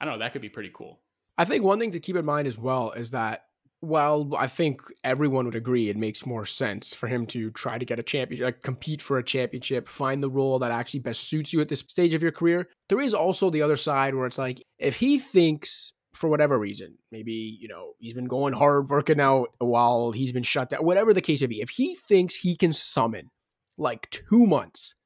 [0.00, 1.00] I don't know, that could be pretty cool.
[1.36, 3.44] I think one thing to keep in mind as well is that
[3.80, 7.84] while I think everyone would agree it makes more sense for him to try to
[7.84, 11.52] get a championship, like compete for a championship, find the role that actually best suits
[11.52, 12.68] you at this stage of your career.
[12.88, 16.98] There is also the other side where it's like if he thinks for whatever reason,
[17.12, 21.14] maybe, you know, he's been going hard working out while he's been shut down, whatever
[21.14, 23.30] the case may be, if he thinks he can summon
[23.76, 24.96] like two months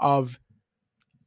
[0.00, 0.38] of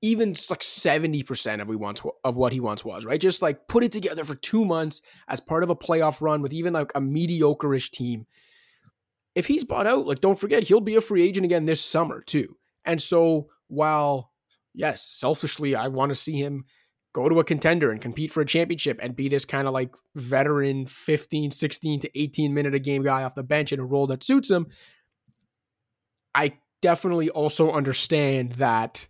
[0.04, 3.22] even like 70% of we once of what he once was, right?
[3.22, 6.51] Just like put it together for 2 months as part of a playoff run with
[6.51, 8.28] even like a mediocre-ish team.
[9.34, 12.22] If he's bought out, like don't forget he'll be a free agent again this summer
[12.22, 12.58] too.
[12.84, 14.34] And so while
[14.74, 16.66] yes, selfishly I want to see him
[17.14, 19.95] go to a contender and compete for a championship and be this kind of like
[20.16, 24.08] veteran 15, 16 to 18 minute a game guy off the bench in a role
[24.08, 24.68] that suits him,
[26.36, 29.08] I definitely also understand that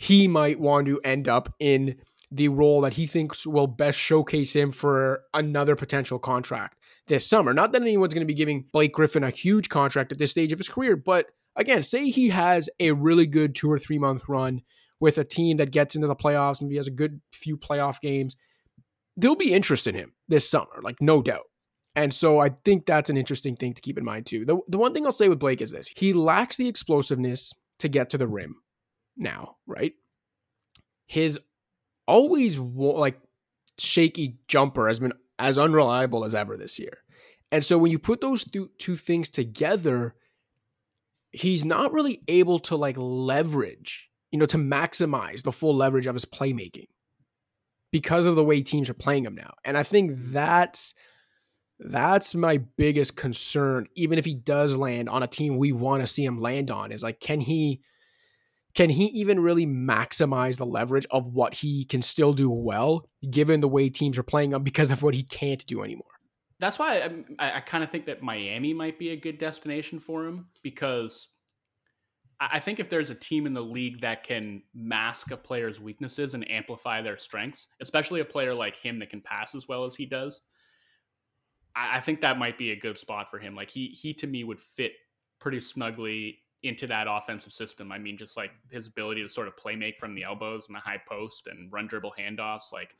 [0.00, 1.94] he might want to end up in
[2.30, 7.52] the role that he thinks will best showcase him for another potential contract this summer.
[7.52, 10.54] Not that anyone's going to be giving Blake Griffin a huge contract at this stage
[10.54, 14.22] of his career, but again, say he has a really good two or three month
[14.26, 14.62] run
[15.00, 18.36] with a team that gets into the playoffs, maybe has a good few playoff games.
[19.18, 21.44] There'll be interest in him this summer, like no doubt.
[21.94, 24.46] And so I think that's an interesting thing to keep in mind too.
[24.46, 27.88] The, the one thing I'll say with Blake is this he lacks the explosiveness to
[27.90, 28.56] get to the rim
[29.20, 29.92] now, right?
[31.06, 31.38] His
[32.06, 33.20] always like
[33.78, 36.98] shaky jumper has been as unreliable as ever this year.
[37.52, 40.14] And so when you put those two two things together,
[41.32, 46.14] he's not really able to like leverage, you know, to maximize the full leverage of
[46.14, 46.86] his playmaking.
[47.92, 49.52] because of the way teams are playing him now.
[49.64, 50.32] And I think mm-hmm.
[50.32, 50.94] that's
[51.78, 56.06] that's my biggest concern even if he does land on a team we want to
[56.06, 57.80] see him land on is like can he
[58.74, 63.60] can he even really maximize the leverage of what he can still do well given
[63.60, 66.06] the way teams are playing him because of what he can't do anymore
[66.60, 70.26] that's why I, I kind of think that Miami might be a good destination for
[70.26, 71.28] him because
[72.38, 76.32] I think if there's a team in the league that can mask a player's weaknesses
[76.32, 79.94] and amplify their strengths, especially a player like him that can pass as well as
[79.94, 80.40] he does,
[81.76, 83.54] I, think that might be a good spot for him.
[83.54, 84.92] Like he he to me would fit
[85.38, 87.90] pretty snugly into that offensive system.
[87.90, 90.76] I mean, just like his ability to sort of play make from the elbows and
[90.76, 92.94] the high post and run dribble handoffs, like,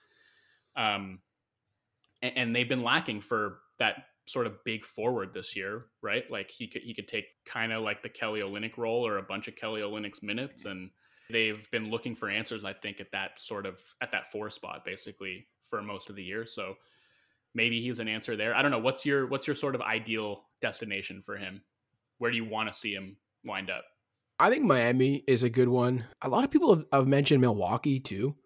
[0.77, 1.19] um,
[2.23, 6.31] and, and they've been lacking for that sort of big forward this year, right?
[6.31, 9.23] Like he could he could take kind of like the Kelly Olynyk role or a
[9.23, 10.91] bunch of Kelly Olynyk's minutes, and
[11.31, 12.65] they've been looking for answers.
[12.65, 16.25] I think at that sort of at that four spot basically for most of the
[16.25, 16.47] year.
[16.47, 16.75] So
[17.55, 18.55] maybe he's an answer there.
[18.55, 18.79] I don't know.
[18.79, 21.63] What's your what's your sort of ideal destination for him?
[22.19, 23.85] Where do you want to see him wind up?
[24.39, 26.07] I think Miami is a good one.
[26.23, 28.37] A lot of people have, have mentioned Milwaukee too,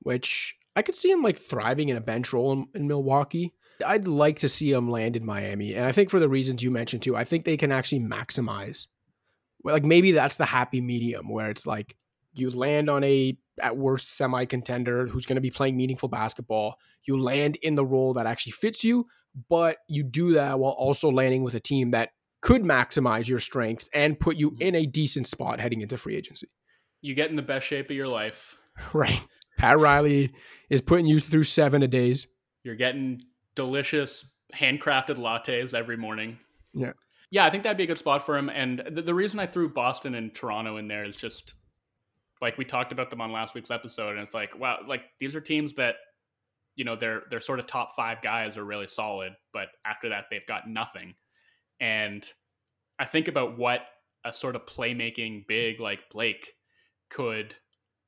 [0.00, 3.52] which I could see him like thriving in a bench role in, in Milwaukee.
[3.84, 6.70] I'd like to see him land in Miami, and I think for the reasons you
[6.70, 8.86] mentioned too, I think they can actually maximize.
[9.64, 11.96] Like maybe that's the happy medium where it's like
[12.34, 16.76] you land on a at worst semi contender who's going to be playing meaningful basketball.
[17.04, 19.06] You land in the role that actually fits you,
[19.48, 22.10] but you do that while also landing with a team that
[22.44, 24.62] could maximize your strengths and put you mm-hmm.
[24.62, 26.46] in a decent spot heading into free agency.
[27.00, 28.56] You get in the best shape of your life.
[28.92, 29.24] Right.
[29.56, 30.32] Pat Riley
[30.68, 32.26] is putting you through seven a days.
[32.64, 33.22] You're getting
[33.54, 36.38] delicious handcrafted lattes every morning.
[36.72, 36.90] Yeah.
[37.30, 38.48] Yeah, I think that'd be a good spot for him.
[38.48, 41.54] And the, the reason I threw Boston and Toronto in there is just
[42.42, 45.36] like we talked about them on last week's episode, and it's like, wow, like these
[45.36, 45.94] are teams that
[46.74, 50.24] you know they're they're sort of top five guys are really solid, but after that
[50.32, 51.14] they've got nothing.
[51.80, 52.28] And
[52.98, 53.80] I think about what
[54.24, 56.54] a sort of playmaking big like Blake
[57.10, 57.54] could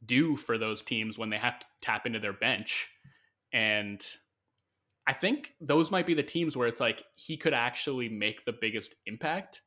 [0.05, 2.89] do for those teams when they have to tap into their bench.
[3.53, 4.05] And
[5.07, 8.55] I think those might be the teams where it's like he could actually make the
[8.61, 9.63] biggest impact,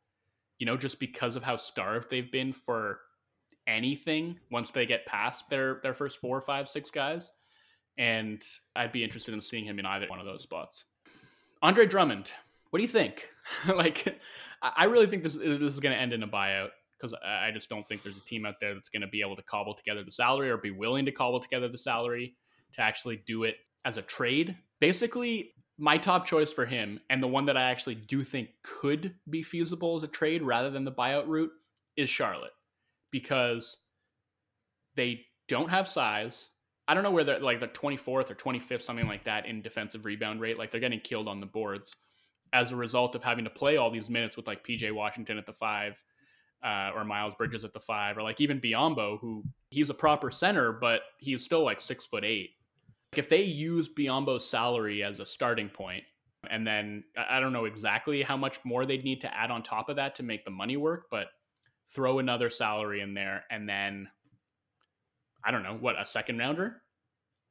[0.58, 3.00] you know, just because of how starved they've been for
[3.68, 7.32] anything once they get past their their first four, five, six guys.
[7.98, 8.42] And
[8.76, 10.86] I'd be interested in seeing him in either one of those spots.
[11.62, 12.34] Andre Drummond,
[12.70, 13.30] what do you think?
[13.68, 14.20] like,
[14.62, 17.70] I really think this this is going to end in a buyout because I just
[17.70, 20.04] don't think there's a team out there that's going to be able to cobble together
[20.04, 22.36] the salary or be willing to cobble together the salary
[22.74, 23.56] to actually do it
[23.86, 24.58] as a trade.
[24.82, 29.16] Basically, my top choice for him and the one that I actually do think could
[29.30, 31.52] be feasible as a trade rather than the buyout route
[31.96, 32.52] is Charlotte
[33.12, 33.78] because
[34.96, 36.50] they don't have size.
[36.88, 40.04] I don't know where they're like the 24th or 25th, something like that in defensive
[40.04, 40.60] rebound rate.
[40.60, 41.96] Like they're getting killed on the boards
[42.54, 45.46] as a result of having to play all these minutes with like PJ Washington at
[45.46, 46.02] the five
[46.64, 50.30] uh, or Miles Bridges at the five or like even Biyombo, who he's a proper
[50.30, 52.52] center, but he's still like six foot eight.
[53.14, 56.04] Like If they use Biyombo's salary as a starting point,
[56.50, 59.90] and then I don't know exactly how much more they'd need to add on top
[59.90, 61.28] of that to make the money work, but
[61.94, 64.08] throw another salary in there, and then
[65.44, 66.82] I don't know what a second rounder.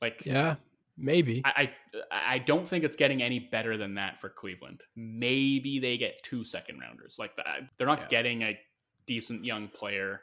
[0.01, 0.57] Like yeah,
[0.99, 1.43] maybe.
[1.45, 1.71] I,
[2.13, 4.83] I I don't think it's getting any better than that for Cleveland.
[4.97, 7.17] Maybe they get two second rounders.
[7.19, 8.09] Like that, they're not yeah.
[8.09, 8.59] getting a
[9.07, 10.21] decent young player.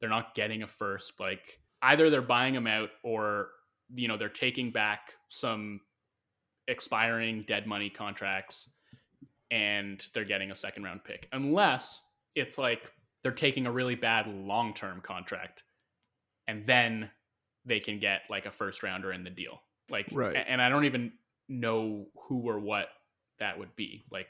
[0.00, 1.18] They're not getting a first.
[1.18, 3.48] Like either they're buying them out or
[3.94, 5.80] you know they're taking back some
[6.68, 8.68] expiring dead money contracts
[9.50, 12.02] and they're getting a second round pick unless
[12.34, 15.64] it's like they're taking a really bad long term contract,
[16.46, 17.10] and then
[17.64, 19.60] they can get like a first rounder in the deal.
[19.90, 20.36] Like, right.
[20.46, 21.12] and I don't even
[21.48, 22.88] know who or what
[23.38, 24.04] that would be.
[24.10, 24.28] Like,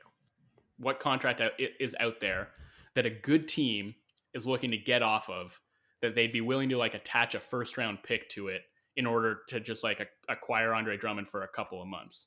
[0.78, 2.48] what contract is out there
[2.94, 3.94] that a good team
[4.34, 5.61] is looking to get off of
[6.00, 8.62] that they'd be willing to like attach a first round pick to it
[8.96, 12.26] in order to just like acquire Andre Drummond for a couple of months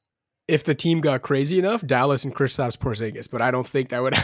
[0.51, 4.01] if the team got crazy enough, Dallas and Kristaps Porzingis, but I don't think that
[4.01, 4.15] would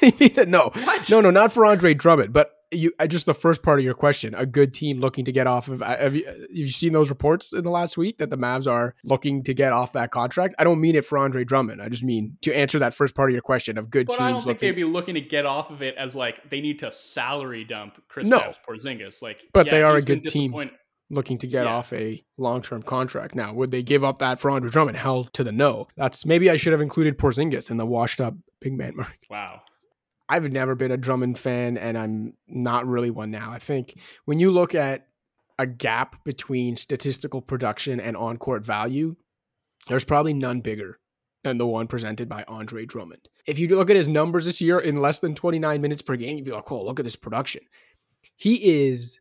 [0.18, 1.08] be no, what?
[1.08, 4.34] no, no, not for Andre Drummond, but you just the first part of your question,
[4.34, 5.80] a good team looking to get off of.
[5.80, 8.94] Have you, have you seen those reports in the last week that the Mavs are
[9.04, 10.54] looking to get off that contract?
[10.58, 11.80] I don't mean it for Andre Drummond.
[11.80, 14.22] I just mean to answer that first part of your question of good but teams.
[14.22, 16.60] I don't think looking, they'd be looking to get off of it as like they
[16.60, 18.52] need to salary dump Chris no.
[18.68, 19.22] Porzingis.
[19.22, 20.70] Like, but yeah, they are a good team
[21.08, 21.72] looking to get yeah.
[21.72, 23.34] off a long term contract.
[23.34, 24.96] Now, would they give up that for Andre Drummond?
[24.96, 25.86] Hell to the no.
[25.96, 29.16] That's maybe I should have included Porzingis in the washed up big man mark.
[29.30, 29.62] Wow.
[30.28, 33.52] I've never been a Drummond fan, and I'm not really one now.
[33.52, 35.06] I think when you look at
[35.58, 39.16] a gap between statistical production and on court value,
[39.88, 40.98] there's probably none bigger
[41.44, 43.28] than the one presented by Andre Drummond.
[43.46, 46.36] If you look at his numbers this year in less than 29 minutes per game,
[46.36, 47.62] you'd be like, oh, look at this production.
[48.34, 49.20] He is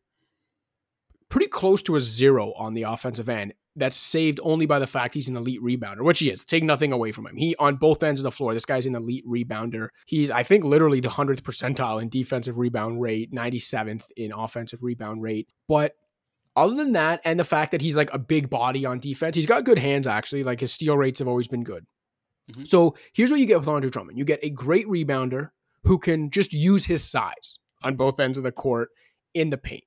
[1.29, 3.53] pretty close to a zero on the offensive end.
[3.77, 6.45] That's saved only by the fact he's an elite rebounder, which he is.
[6.45, 7.35] Take nothing away from him.
[7.35, 8.53] He on both ends of the floor.
[8.53, 9.89] This guy's an elite rebounder.
[10.05, 15.21] He's, I think, literally the hundredth percentile in defensive rebound rate, 97th in offensive rebound
[15.21, 15.49] rate.
[15.67, 15.93] But
[16.55, 19.45] other than that, and the fact that he's like a big body on defense, he's
[19.45, 20.43] got good hands actually.
[20.43, 21.85] Like his steal rates have always been good.
[22.51, 22.63] Mm-hmm.
[22.65, 25.49] So here's what you get with Andre Drummond: you get a great rebounder
[25.83, 28.89] who can just use his size on both ends of the court
[29.33, 29.83] in the paint.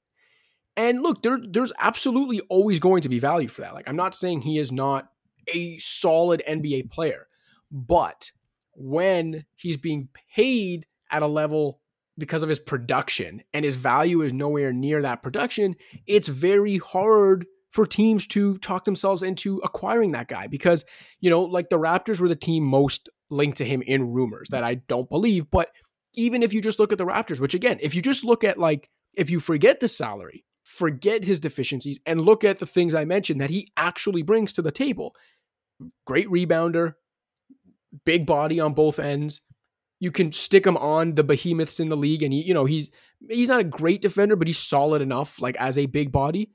[0.79, 3.75] And look, there, there's absolutely always going to be value for that.
[3.75, 5.09] Like, I'm not saying he is not
[5.53, 7.27] a solid NBA player,
[7.73, 8.31] but
[8.75, 11.81] when he's being paid at a level
[12.17, 15.75] because of his production and his value is nowhere near that production,
[16.07, 20.85] it's very hard for teams to talk themselves into acquiring that guy because,
[21.19, 24.63] you know, like the Raptors were the team most linked to him in rumors that
[24.63, 25.51] I don't believe.
[25.51, 25.71] But
[26.15, 28.59] even if you just look at the Raptors, which again, if you just look at
[28.59, 33.07] like, if you forget the salary, forget his deficiencies, and look at the things I
[33.07, 35.15] mentioned that he actually brings to the table
[36.07, 36.95] great rebounder,
[38.05, 39.41] big body on both ends.
[40.01, 42.91] You can stick him on the behemoths in the league, and he, you know, he's
[43.29, 46.51] he's not a great defender, but he's solid enough, like as a big body.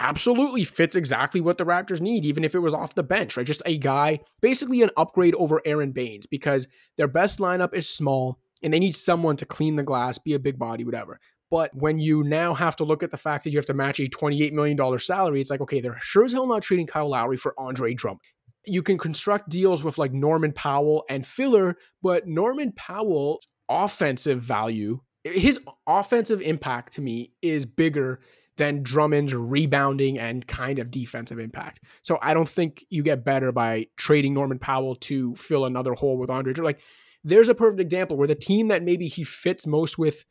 [0.00, 3.46] Absolutely fits exactly what the Raptors need, even if it was off the bench, right?
[3.46, 6.66] Just a guy, basically an upgrade over Aron Baynes, because
[6.96, 10.38] their best lineup is small and they need someone to clean the glass, be a
[10.40, 11.20] big body, whatever.
[11.50, 14.00] But when you now have to look at the fact that you have to match
[14.00, 17.36] a $28 million salary, it's like, okay, they're sure as hell not trading Kyle Lowry
[17.36, 18.20] for Andre Drummond
[18.66, 25.00] you can construct deals with like Norman Powell and filler, but Norman Powell's offensive value,
[25.24, 28.20] his offensive impact to me is bigger
[28.56, 31.80] than Drummond's rebounding and kind of defensive impact.
[32.02, 36.16] So I don't think you get better by trading Norman Powell to fill another hole
[36.18, 36.54] with Andre.
[36.54, 36.80] Like
[37.24, 40.24] there's a perfect example where the team that maybe he fits most with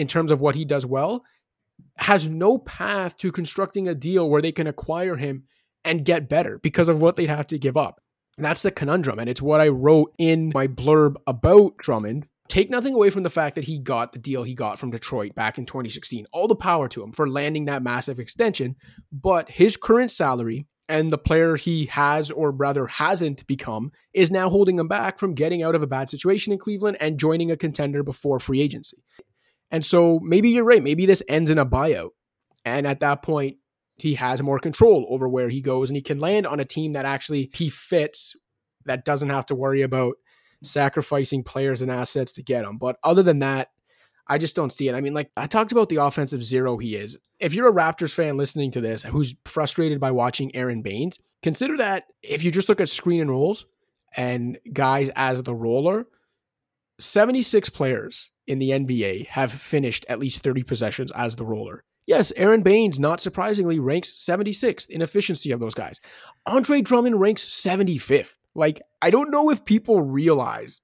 [0.00, 1.22] in terms of what he does well
[1.96, 5.44] has no path to constructing a deal where they can acquire him
[5.84, 8.00] and get better because of what they'd have to give up.
[8.38, 9.18] That's the conundrum.
[9.18, 12.26] And it's what I wrote in my blurb about Drummond.
[12.48, 15.34] Take nothing away from the fact that he got the deal he got from Detroit
[15.34, 16.26] back in 2016.
[16.32, 18.76] All the power to him for landing that massive extension.
[19.12, 24.48] But his current salary and the player he has, or rather hasn't become, is now
[24.48, 27.56] holding him back from getting out of a bad situation in Cleveland and joining a
[27.56, 29.04] contender before free agency.
[29.70, 30.82] And so maybe you're right.
[30.82, 32.10] Maybe this ends in a buyout.
[32.64, 33.56] And at that point,
[33.96, 36.94] he has more control over where he goes and he can land on a team
[36.94, 38.34] that actually he fits
[38.86, 40.14] that doesn't have to worry about
[40.62, 42.78] sacrificing players and assets to get him.
[42.78, 43.70] But other than that,
[44.26, 44.94] I just don't see it.
[44.94, 47.18] I mean, like I talked about the offensive zero he is.
[47.40, 51.76] If you're a Raptors fan listening to this who's frustrated by watching Aron Baynes, consider
[51.78, 53.66] that if you just look at screen and rolls
[54.16, 56.06] and guys as the roller,
[57.00, 61.84] 76 players in the NBA have finished at least 30 possessions as the roller.
[62.04, 66.00] Yes, Aron Baynes, not surprisingly, ranks 76th in efficiency of those guys.
[66.46, 68.34] Andre Drummond ranks 75th.
[68.56, 70.80] Like, I don't know if people realize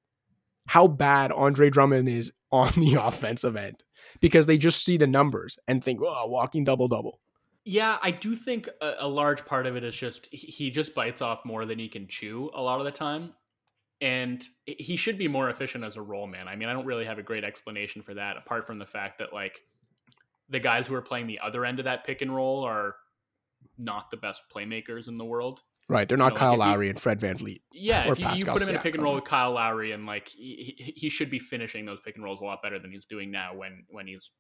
[0.67, 3.83] how bad Andre Drummond is on the offensive end
[4.21, 7.19] because they just see the numbers and think, oh, walking double double.
[7.65, 11.21] Yeah, I do think a, a, large part of it is just he just bites
[11.21, 13.33] off more than he can chew a lot of the time.
[14.01, 16.49] And he should be more efficient as a role man.
[16.49, 19.19] I mean, I don't really have a great explanation for that apart from the fact
[19.19, 19.63] that, like,
[20.49, 22.97] the guys who are playing the other end of that pick and roll are
[23.79, 25.63] not the best playmakers in the world.
[25.89, 27.61] Right, they're not you know, Kyle like Lowry you, and Fred VanVleet.
[27.73, 30.05] Yeah, if you, you, put him in a pick and roll with Kyle Lowry, and
[30.05, 33.07] like he, he should be finishing those pick and rolls a lot better than he's
[33.07, 34.33] doing now when when he's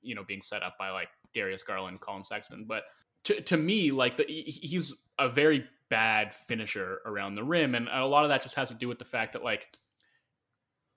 [0.00, 2.64] you know being set up by like Darius Garland, Collin Sexton.
[2.66, 2.84] But
[3.26, 8.06] to to me, like the, he's a very bad finisher around the rim, and a
[8.06, 9.68] lot of that just has to do with the fact that like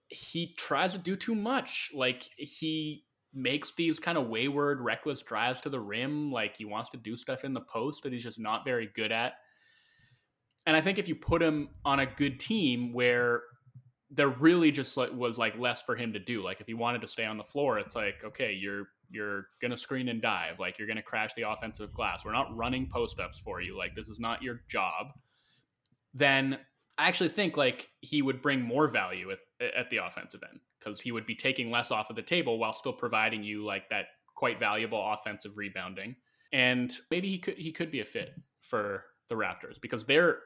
[0.09, 1.91] he tries to do too much.
[1.93, 3.03] Like he
[3.33, 6.31] makes these kind of wayward, reckless drives to the rim.
[6.31, 9.11] Like he wants to do stuff in the post that he's just not very good
[9.11, 9.33] at.
[10.65, 13.41] And I think if you put him on a good team where
[14.11, 16.43] there really just was like less for him to do.
[16.43, 19.77] Like if he wanted to stay on the floor, it's like, okay, you're you're gonna
[19.77, 20.59] screen and dive.
[20.59, 22.23] Like you're gonna crash the offensive glass.
[22.25, 23.77] We're not running post ups for you.
[23.77, 25.07] Like this is not your job.
[26.13, 26.59] Then
[26.97, 29.39] I actually think like he would bring more value at
[29.77, 32.73] at the offensive end because he would be taking less off of the table while
[32.73, 34.05] still providing you like that
[34.35, 36.15] quite valuable offensive rebounding.
[36.53, 38.31] And maybe he could he could be a fit
[38.61, 40.39] for the Raptors because they're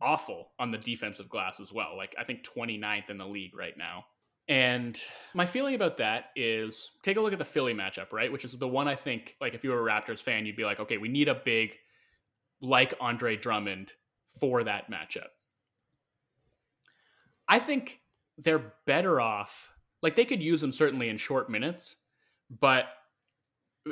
[0.00, 1.96] awful on the defensive glass as well.
[1.96, 4.04] Like I think 29th in the league right now.
[4.48, 5.00] And
[5.34, 8.30] my feeling about that is take a look at the Philly matchup, right?
[8.30, 10.64] Which is the one I think, like, if you were a Raptors fan, you'd be
[10.64, 11.76] like, okay, we need a big,
[12.60, 13.92] like Andre Drummond
[14.40, 15.28] for that matchup.
[17.48, 18.00] I think
[18.38, 19.70] they're better off.
[20.02, 21.96] Like, they could use him certainly in short minutes,
[22.50, 22.86] but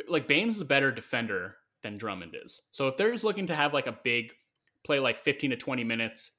[0.08, 2.60] like Baynes is a better defender than Drummond is.
[2.70, 4.32] So if they're just looking to have like a big
[4.84, 6.30] play, like 15 to 20 minutes,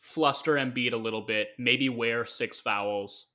[0.00, 3.26] fluster Embiid a little bit, maybe wear six fouls.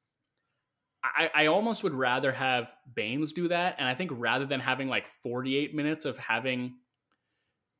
[1.03, 3.75] I, I almost would rather have Baynes do that.
[3.77, 6.73] And I think rather than having like 48 minutes of having,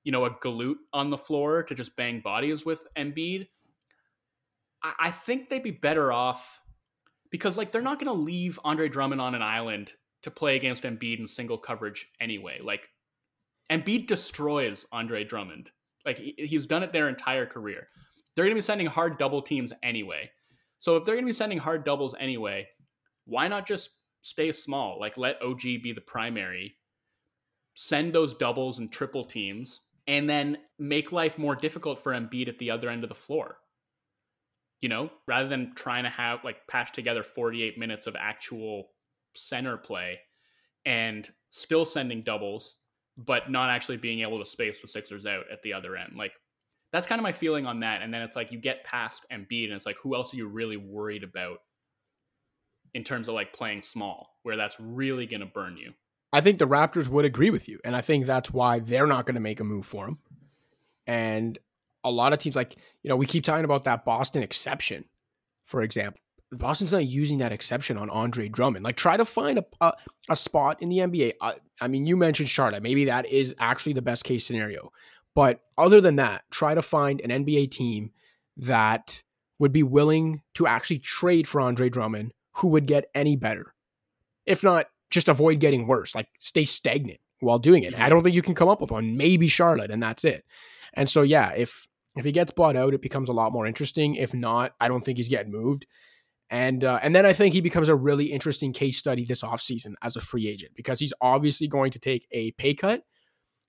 [0.03, 3.47] you know, a glute on the floor to just bang bodies with Embiid,
[4.83, 6.61] I, I think they'd be better off
[7.31, 10.83] because like they're not going to leave Andre Drummond on an island to play against
[10.83, 12.59] Embiid in single coverage anyway.
[12.63, 12.89] Like
[13.71, 15.71] Embiid destroys Andre Drummond.
[16.05, 17.88] Like he, he's done it their entire career.
[18.36, 20.29] They're going to be sending hard double teams anyway.
[20.79, 22.67] So if they're going to be sending hard doubles anyway,
[23.25, 24.99] why not just stay small?
[24.99, 26.75] Like let OG be the primary,
[27.75, 32.59] send those doubles and triple teams, and then make life more difficult for Embiid at
[32.59, 33.57] the other end of the floor.
[34.81, 38.89] You know, rather than trying to have like patch together 48 minutes of actual
[39.33, 40.19] center play
[40.86, 42.75] and still sending doubles,
[43.17, 46.13] but not actually being able to space the Sixers out at the other end.
[46.15, 46.33] Like
[46.96, 48.02] that's kind of my feeling on that.
[48.02, 50.48] And then it's like you get past Embiid, and it's like who else are you
[50.48, 51.60] really worried about
[52.93, 55.91] in terms of like playing small, where that's really going to burn you.
[56.32, 59.26] I think the Raptors would agree with you, and I think that's why they're not
[59.26, 60.20] going to make a move for him.
[61.06, 61.60] And
[62.06, 65.04] a lot of teams, like you know, we keep talking about that Boston exception,
[65.66, 66.22] for example.
[66.54, 68.86] Boston's not using that exception on Andre Drummond.
[68.86, 69.93] Like, try to find a a,
[70.30, 71.34] a spot in the NBA.
[71.41, 72.84] I, I mean, you mentioned Charlotte.
[72.84, 74.93] Maybe that is actually the best case scenario.
[75.36, 78.11] But other than that, try to find an NBA team
[78.57, 79.21] that
[79.59, 83.73] would be willing to actually trade for Andre Drummond, who would get any better.
[84.45, 86.15] If not, just avoid getting worse.
[86.15, 87.97] Like, stay stagnant while doing it.
[87.97, 89.17] I don't think you can come up with one.
[89.17, 90.45] Maybe Charlotte, and that's it.
[90.93, 94.15] And so, yeah, if if he gets bought out, it becomes a lot more interesting.
[94.15, 95.86] If not, I don't think he's getting moved.
[96.49, 99.93] And uh, and then I think he becomes a really interesting case study this offseason
[100.01, 103.03] as a free agent because he's obviously going to take a pay cut,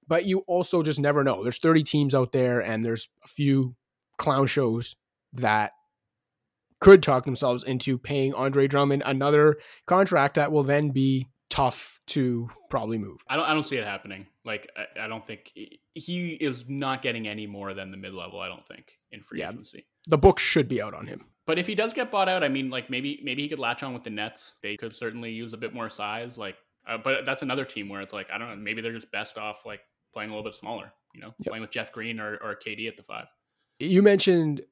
[0.08, 1.42] but you also just never know.
[1.42, 3.74] There's 30 teams out there and there's a few
[4.18, 4.96] clown shows
[5.34, 5.72] that
[6.80, 12.48] could talk themselves into paying Andre Drummond another contract that will then be tough to
[12.70, 13.18] probably move.
[13.28, 14.26] I don't I don't see it happening.
[14.44, 15.52] Like I, I don't think
[15.94, 19.40] he is not getting any more than the mid level, I don't think, in free
[19.40, 19.86] yeah, agency.
[20.06, 21.24] The book should be out on him.
[21.46, 23.82] But if he does get bought out, I mean, like maybe maybe he could latch
[23.82, 24.54] on with the Nets.
[24.62, 26.36] They could certainly use a bit more size.
[26.36, 26.56] Like,
[26.88, 28.56] uh, but that's another team where it's like I don't know.
[28.56, 29.80] Maybe they're just best off like
[30.16, 30.90] playing a little bit smaller.
[31.14, 31.48] You know, yep.
[31.48, 33.26] playing with Jeff Green or, or KD at the five.
[33.78, 34.62] You mentioned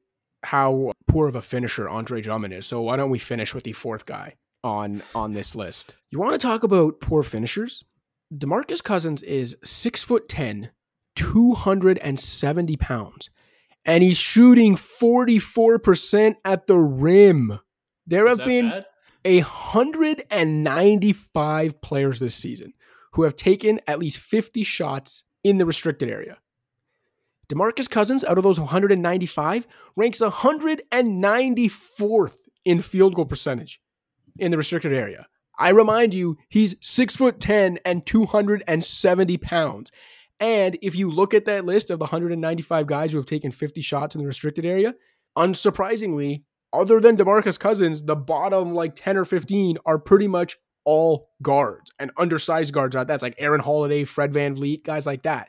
[0.42, 2.64] how poor of a finisher Andre Drummond is.
[2.66, 5.92] So why don't we finish with the fourth guy on on this list?
[6.10, 7.84] You want to talk about poor finishers?
[8.34, 10.70] DeMarcus Cousins is six foot ten,
[11.16, 13.28] 270 pounds
[13.84, 17.60] and he's shooting 44% at the rim.
[18.06, 18.84] There have been
[19.24, 22.74] a 195 players this season
[23.12, 26.38] who have taken at least 50 shots in the restricted area.
[27.48, 29.66] DeMarcus Cousins, out of those 195,
[29.96, 33.80] ranks 194th in field goal percentage
[34.38, 35.28] in the restricted area.
[35.58, 39.92] I remind you, he's six foot 10 and 270 pounds.
[40.40, 43.80] And if you look at that list of the 195 guys who have taken 50
[43.82, 44.94] shots in the restricted area,
[45.38, 46.42] unsurprisingly,
[46.72, 51.92] other than DeMarcus Cousins, the bottom like 10 or 15 are pretty much all guards
[51.98, 52.96] and undersized guards.
[52.96, 53.06] Out.
[53.06, 55.48] That's like Aaron Holiday, Fred VanVleet, guys like that.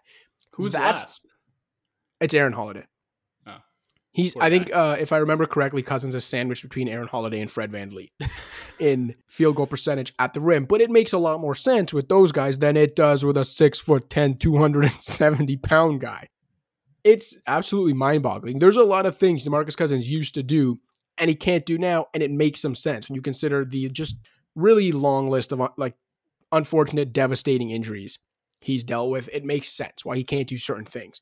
[0.54, 1.22] Who's That's, last?
[2.22, 2.86] It's Aaron Holiday.
[4.16, 7.52] He's, I think, uh, if I remember correctly, Cousins is sandwiched between Aaron Holiday and
[7.52, 8.12] Fred VanVleet
[8.80, 10.64] in field goal percentage at the rim.
[10.64, 13.44] But it makes a lot more sense with those guys than it does with a
[13.44, 16.30] six foot 10, 270 pound guy.
[17.04, 18.60] It's absolutely mind boggling.
[18.60, 20.80] There's a lot of things DeMarcus Cousins used to do
[21.18, 22.06] and he can't do now.
[22.14, 24.16] And it makes some sense when you consider the just
[24.56, 25.96] really long list of uh, like
[26.52, 28.20] unfortunate, devastating injuries
[28.60, 29.30] he's dealt with.
[29.32, 31.22] It makes sense why he can't do certain things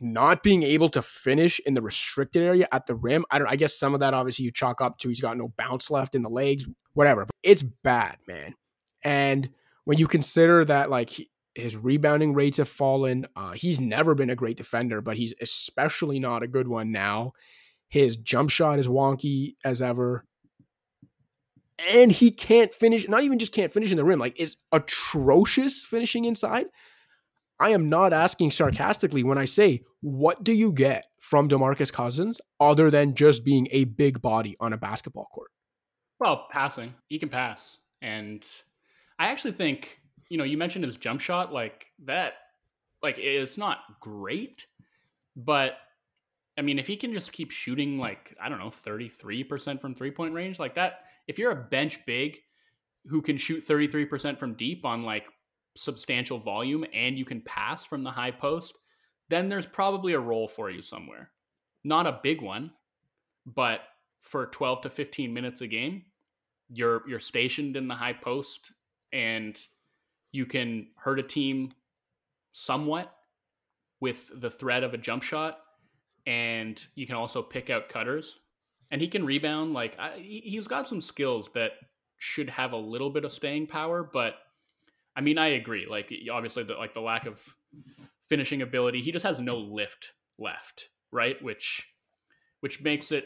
[0.00, 3.24] not being able to finish in the restricted area at the rim.
[3.30, 5.52] I don't I guess some of that obviously you chalk up to he's got no
[5.56, 7.26] bounce left in the legs, whatever.
[7.42, 8.54] It's bad, man.
[9.02, 9.50] And
[9.84, 11.10] when you consider that like
[11.54, 16.20] his rebounding rates have fallen, uh, he's never been a great defender, but he's especially
[16.20, 17.32] not a good one now.
[17.88, 20.24] His jump shot is wonky as ever.
[21.88, 25.84] And he can't finish, not even just can't finish in the rim, like is atrocious
[25.84, 26.66] finishing inside.
[27.58, 32.40] I am not asking sarcastically when I say, what do you get from DeMarcus Cousins
[32.58, 35.50] other than just being a big body on a basketball court?
[36.18, 36.94] Well, passing.
[37.08, 37.78] He can pass.
[38.00, 38.46] And
[39.18, 40.00] I actually think,
[40.30, 42.34] you know, you mentioned his jump shot like that
[43.02, 44.66] like it's not great,
[45.36, 45.72] but
[46.58, 50.34] I mean, if he can just keep shooting like, I don't know, 33% from three-point
[50.34, 52.38] range like that, if you're a bench big
[53.06, 55.26] who can shoot 33% from deep on like
[55.76, 58.76] substantial volume and you can pass from the high post,
[59.28, 61.30] then there's probably a role for you somewhere.
[61.84, 62.72] Not a big one,
[63.46, 63.80] but
[64.20, 66.04] for 12 to 15 minutes a game,
[66.72, 68.72] you're you're stationed in the high post
[69.12, 69.58] and
[70.32, 71.72] you can hurt a team
[72.52, 73.12] somewhat
[74.00, 75.58] with the threat of a jump shot
[76.26, 78.38] and you can also pick out cutters.
[78.90, 81.72] And he can rebound like I, he's got some skills that
[82.18, 84.34] should have a little bit of staying power but
[85.16, 85.86] i mean i agree.
[85.88, 87.40] Like obviously the, like the lack of
[88.28, 91.40] finishing ability he just has no lift left right?
[91.42, 91.86] Which
[92.60, 93.24] which makes it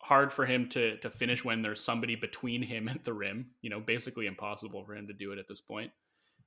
[0.00, 3.50] hard for him to to finish when there's somebody between him and the rim.
[3.62, 5.90] You know, basically impossible for him to do it at this point,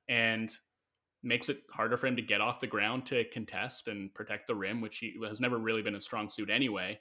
[0.08, 0.50] and
[1.26, 4.56] makes it harder for him to get off the ground to contest and protect the
[4.56, 7.00] rim, which he has never really been a strong suit anyway.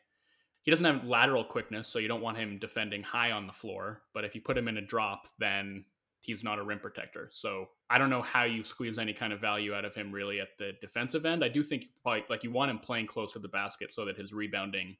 [0.62, 4.02] He doesn't have lateral quickness, so you don't want him defending high on the floor.
[4.14, 5.84] But if you put him in a drop, then
[6.20, 7.28] he's not a rim protector.
[7.30, 10.40] So I don't know how you squeeze any kind of value out of him really
[10.40, 11.44] at the defensive end.
[11.44, 14.16] I do think probably like you want him playing close to the basket so that
[14.16, 14.96] his rebounding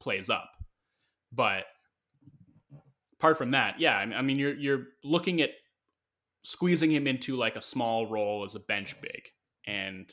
[0.00, 0.52] plays up.
[1.32, 1.64] But
[3.18, 5.50] apart from that, yeah, I mean, you're you're looking at
[6.48, 9.28] squeezing him into like a small role as a bench big,
[9.66, 10.10] and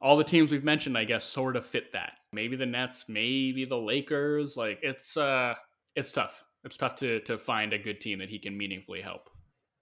[0.00, 2.12] all the teams we've mentioned, I guess, sort of fit that.
[2.32, 4.56] Maybe the Nets, maybe the Lakers.
[4.56, 5.54] Like it's uh,
[5.94, 6.42] it's tough.
[6.64, 9.28] It's tough to to find a good team that he can meaningfully help.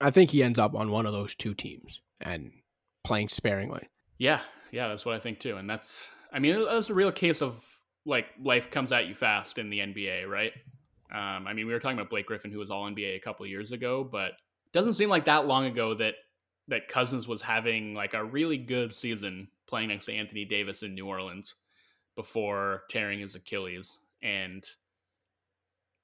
[0.01, 2.51] I think he ends up on one of those two teams and
[3.05, 3.89] playing sparingly.
[4.19, 4.41] Yeah,
[4.73, 5.57] yeah, that's what I think too.
[5.57, 7.65] And that's, I mean, that's a real case of
[8.05, 10.53] like life comes at you fast in the NBA, right?
[11.11, 13.47] Um, I mean, we were talking about Blake Griffin, who was All NBA a couple
[13.47, 14.33] years ago, but
[14.73, 16.15] doesn't seem like that long ago that
[16.69, 20.95] that Cousins was having like a really good season playing next to Anthony Davis in
[20.95, 21.55] New Orleans
[22.17, 24.65] before tearing his Achilles, and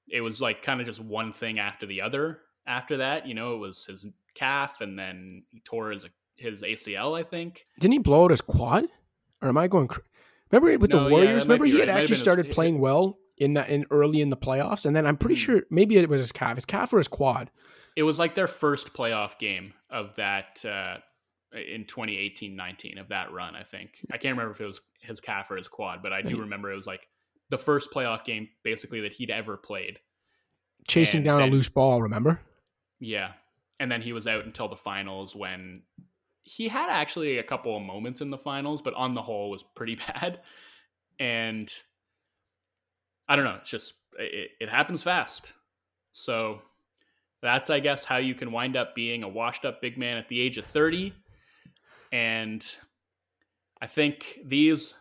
[0.07, 2.39] it was like kind of just one thing after the other.
[2.65, 6.07] After that, you know, it was his calf, and then he tore his
[6.37, 7.17] his ACL.
[7.17, 8.85] I think didn't he blow out his quad,
[9.41, 9.87] or am I going?
[9.87, 10.01] Cr-
[10.53, 11.43] Remember with no, the Warriors?
[11.43, 11.87] Yeah, remember he right.
[11.87, 15.07] had actually started his, playing well in that in early in the playoffs, and then
[15.07, 15.39] I'm pretty mm.
[15.39, 17.49] sure maybe it was his calf, his calf or his quad.
[17.95, 20.97] It was like their first playoff game of that uh,
[21.53, 23.55] in 2018-19 of that run.
[23.55, 26.21] I think I can't remember if it was his calf or his quad, but I
[26.21, 27.07] do remember it was like
[27.49, 29.99] the first playoff game basically that he'd ever played.
[30.87, 32.39] Chasing and down then, a loose ball, remember?
[32.99, 33.33] Yeah,
[33.79, 35.83] and then he was out until the finals when
[36.43, 39.63] he had actually a couple of moments in the finals, but on the whole was
[39.75, 40.39] pretty bad.
[41.19, 41.71] And
[43.27, 45.53] I don't know, it's just it, it happens fast.
[46.11, 46.61] So
[47.43, 50.29] that's I guess how you can wind up being a washed up big man at
[50.29, 51.13] the age of 30.
[52.11, 52.65] And
[53.81, 54.93] I think these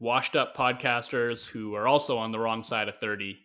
[0.00, 3.38] washed up podcasters who are also on the wrong side of 30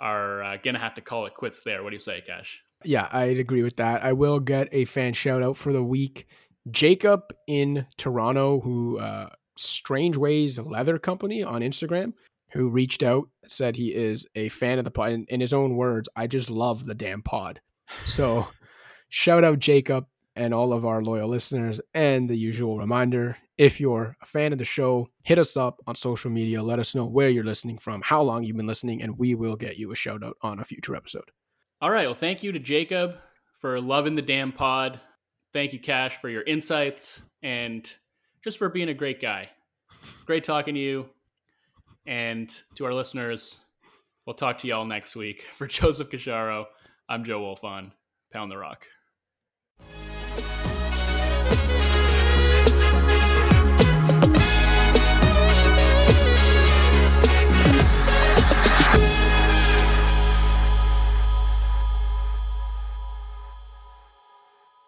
[0.00, 1.82] are uh, going to have to call it quits there.
[1.82, 2.62] What do you say, Cash?
[2.84, 4.04] Yeah, I'd agree with that.
[4.04, 6.26] I will get a fan shout out for the week.
[6.70, 12.14] Jacob in Toronto, who uh, Strange Ways Leather Company on Instagram,
[12.54, 15.12] who reached out, said he is a fan of the pod.
[15.12, 17.60] In, in his own words, I just love the damn pod.
[18.06, 18.46] So
[19.08, 20.06] shout out Jacob
[20.36, 21.80] and all of our loyal listeners.
[21.92, 25.94] And the usual reminder if you're a fan of the show, hit us up on
[25.94, 26.62] social media.
[26.62, 29.56] Let us know where you're listening from, how long you've been listening, and we will
[29.56, 31.30] get you a shout out on a future episode.
[31.80, 32.06] All right.
[32.06, 33.16] Well, thank you to Jacob
[33.60, 35.00] for loving the damn pod.
[35.52, 37.92] Thank you, Cash, for your insights and
[38.42, 39.50] just for being a great guy.
[40.26, 41.06] Great talking to you.
[42.06, 43.58] And to our listeners,
[44.26, 45.42] we'll talk to you all next week.
[45.52, 46.66] For Joseph Casciaro,
[47.08, 47.92] I'm Joe Wolfond.
[48.32, 48.86] Pound the rock.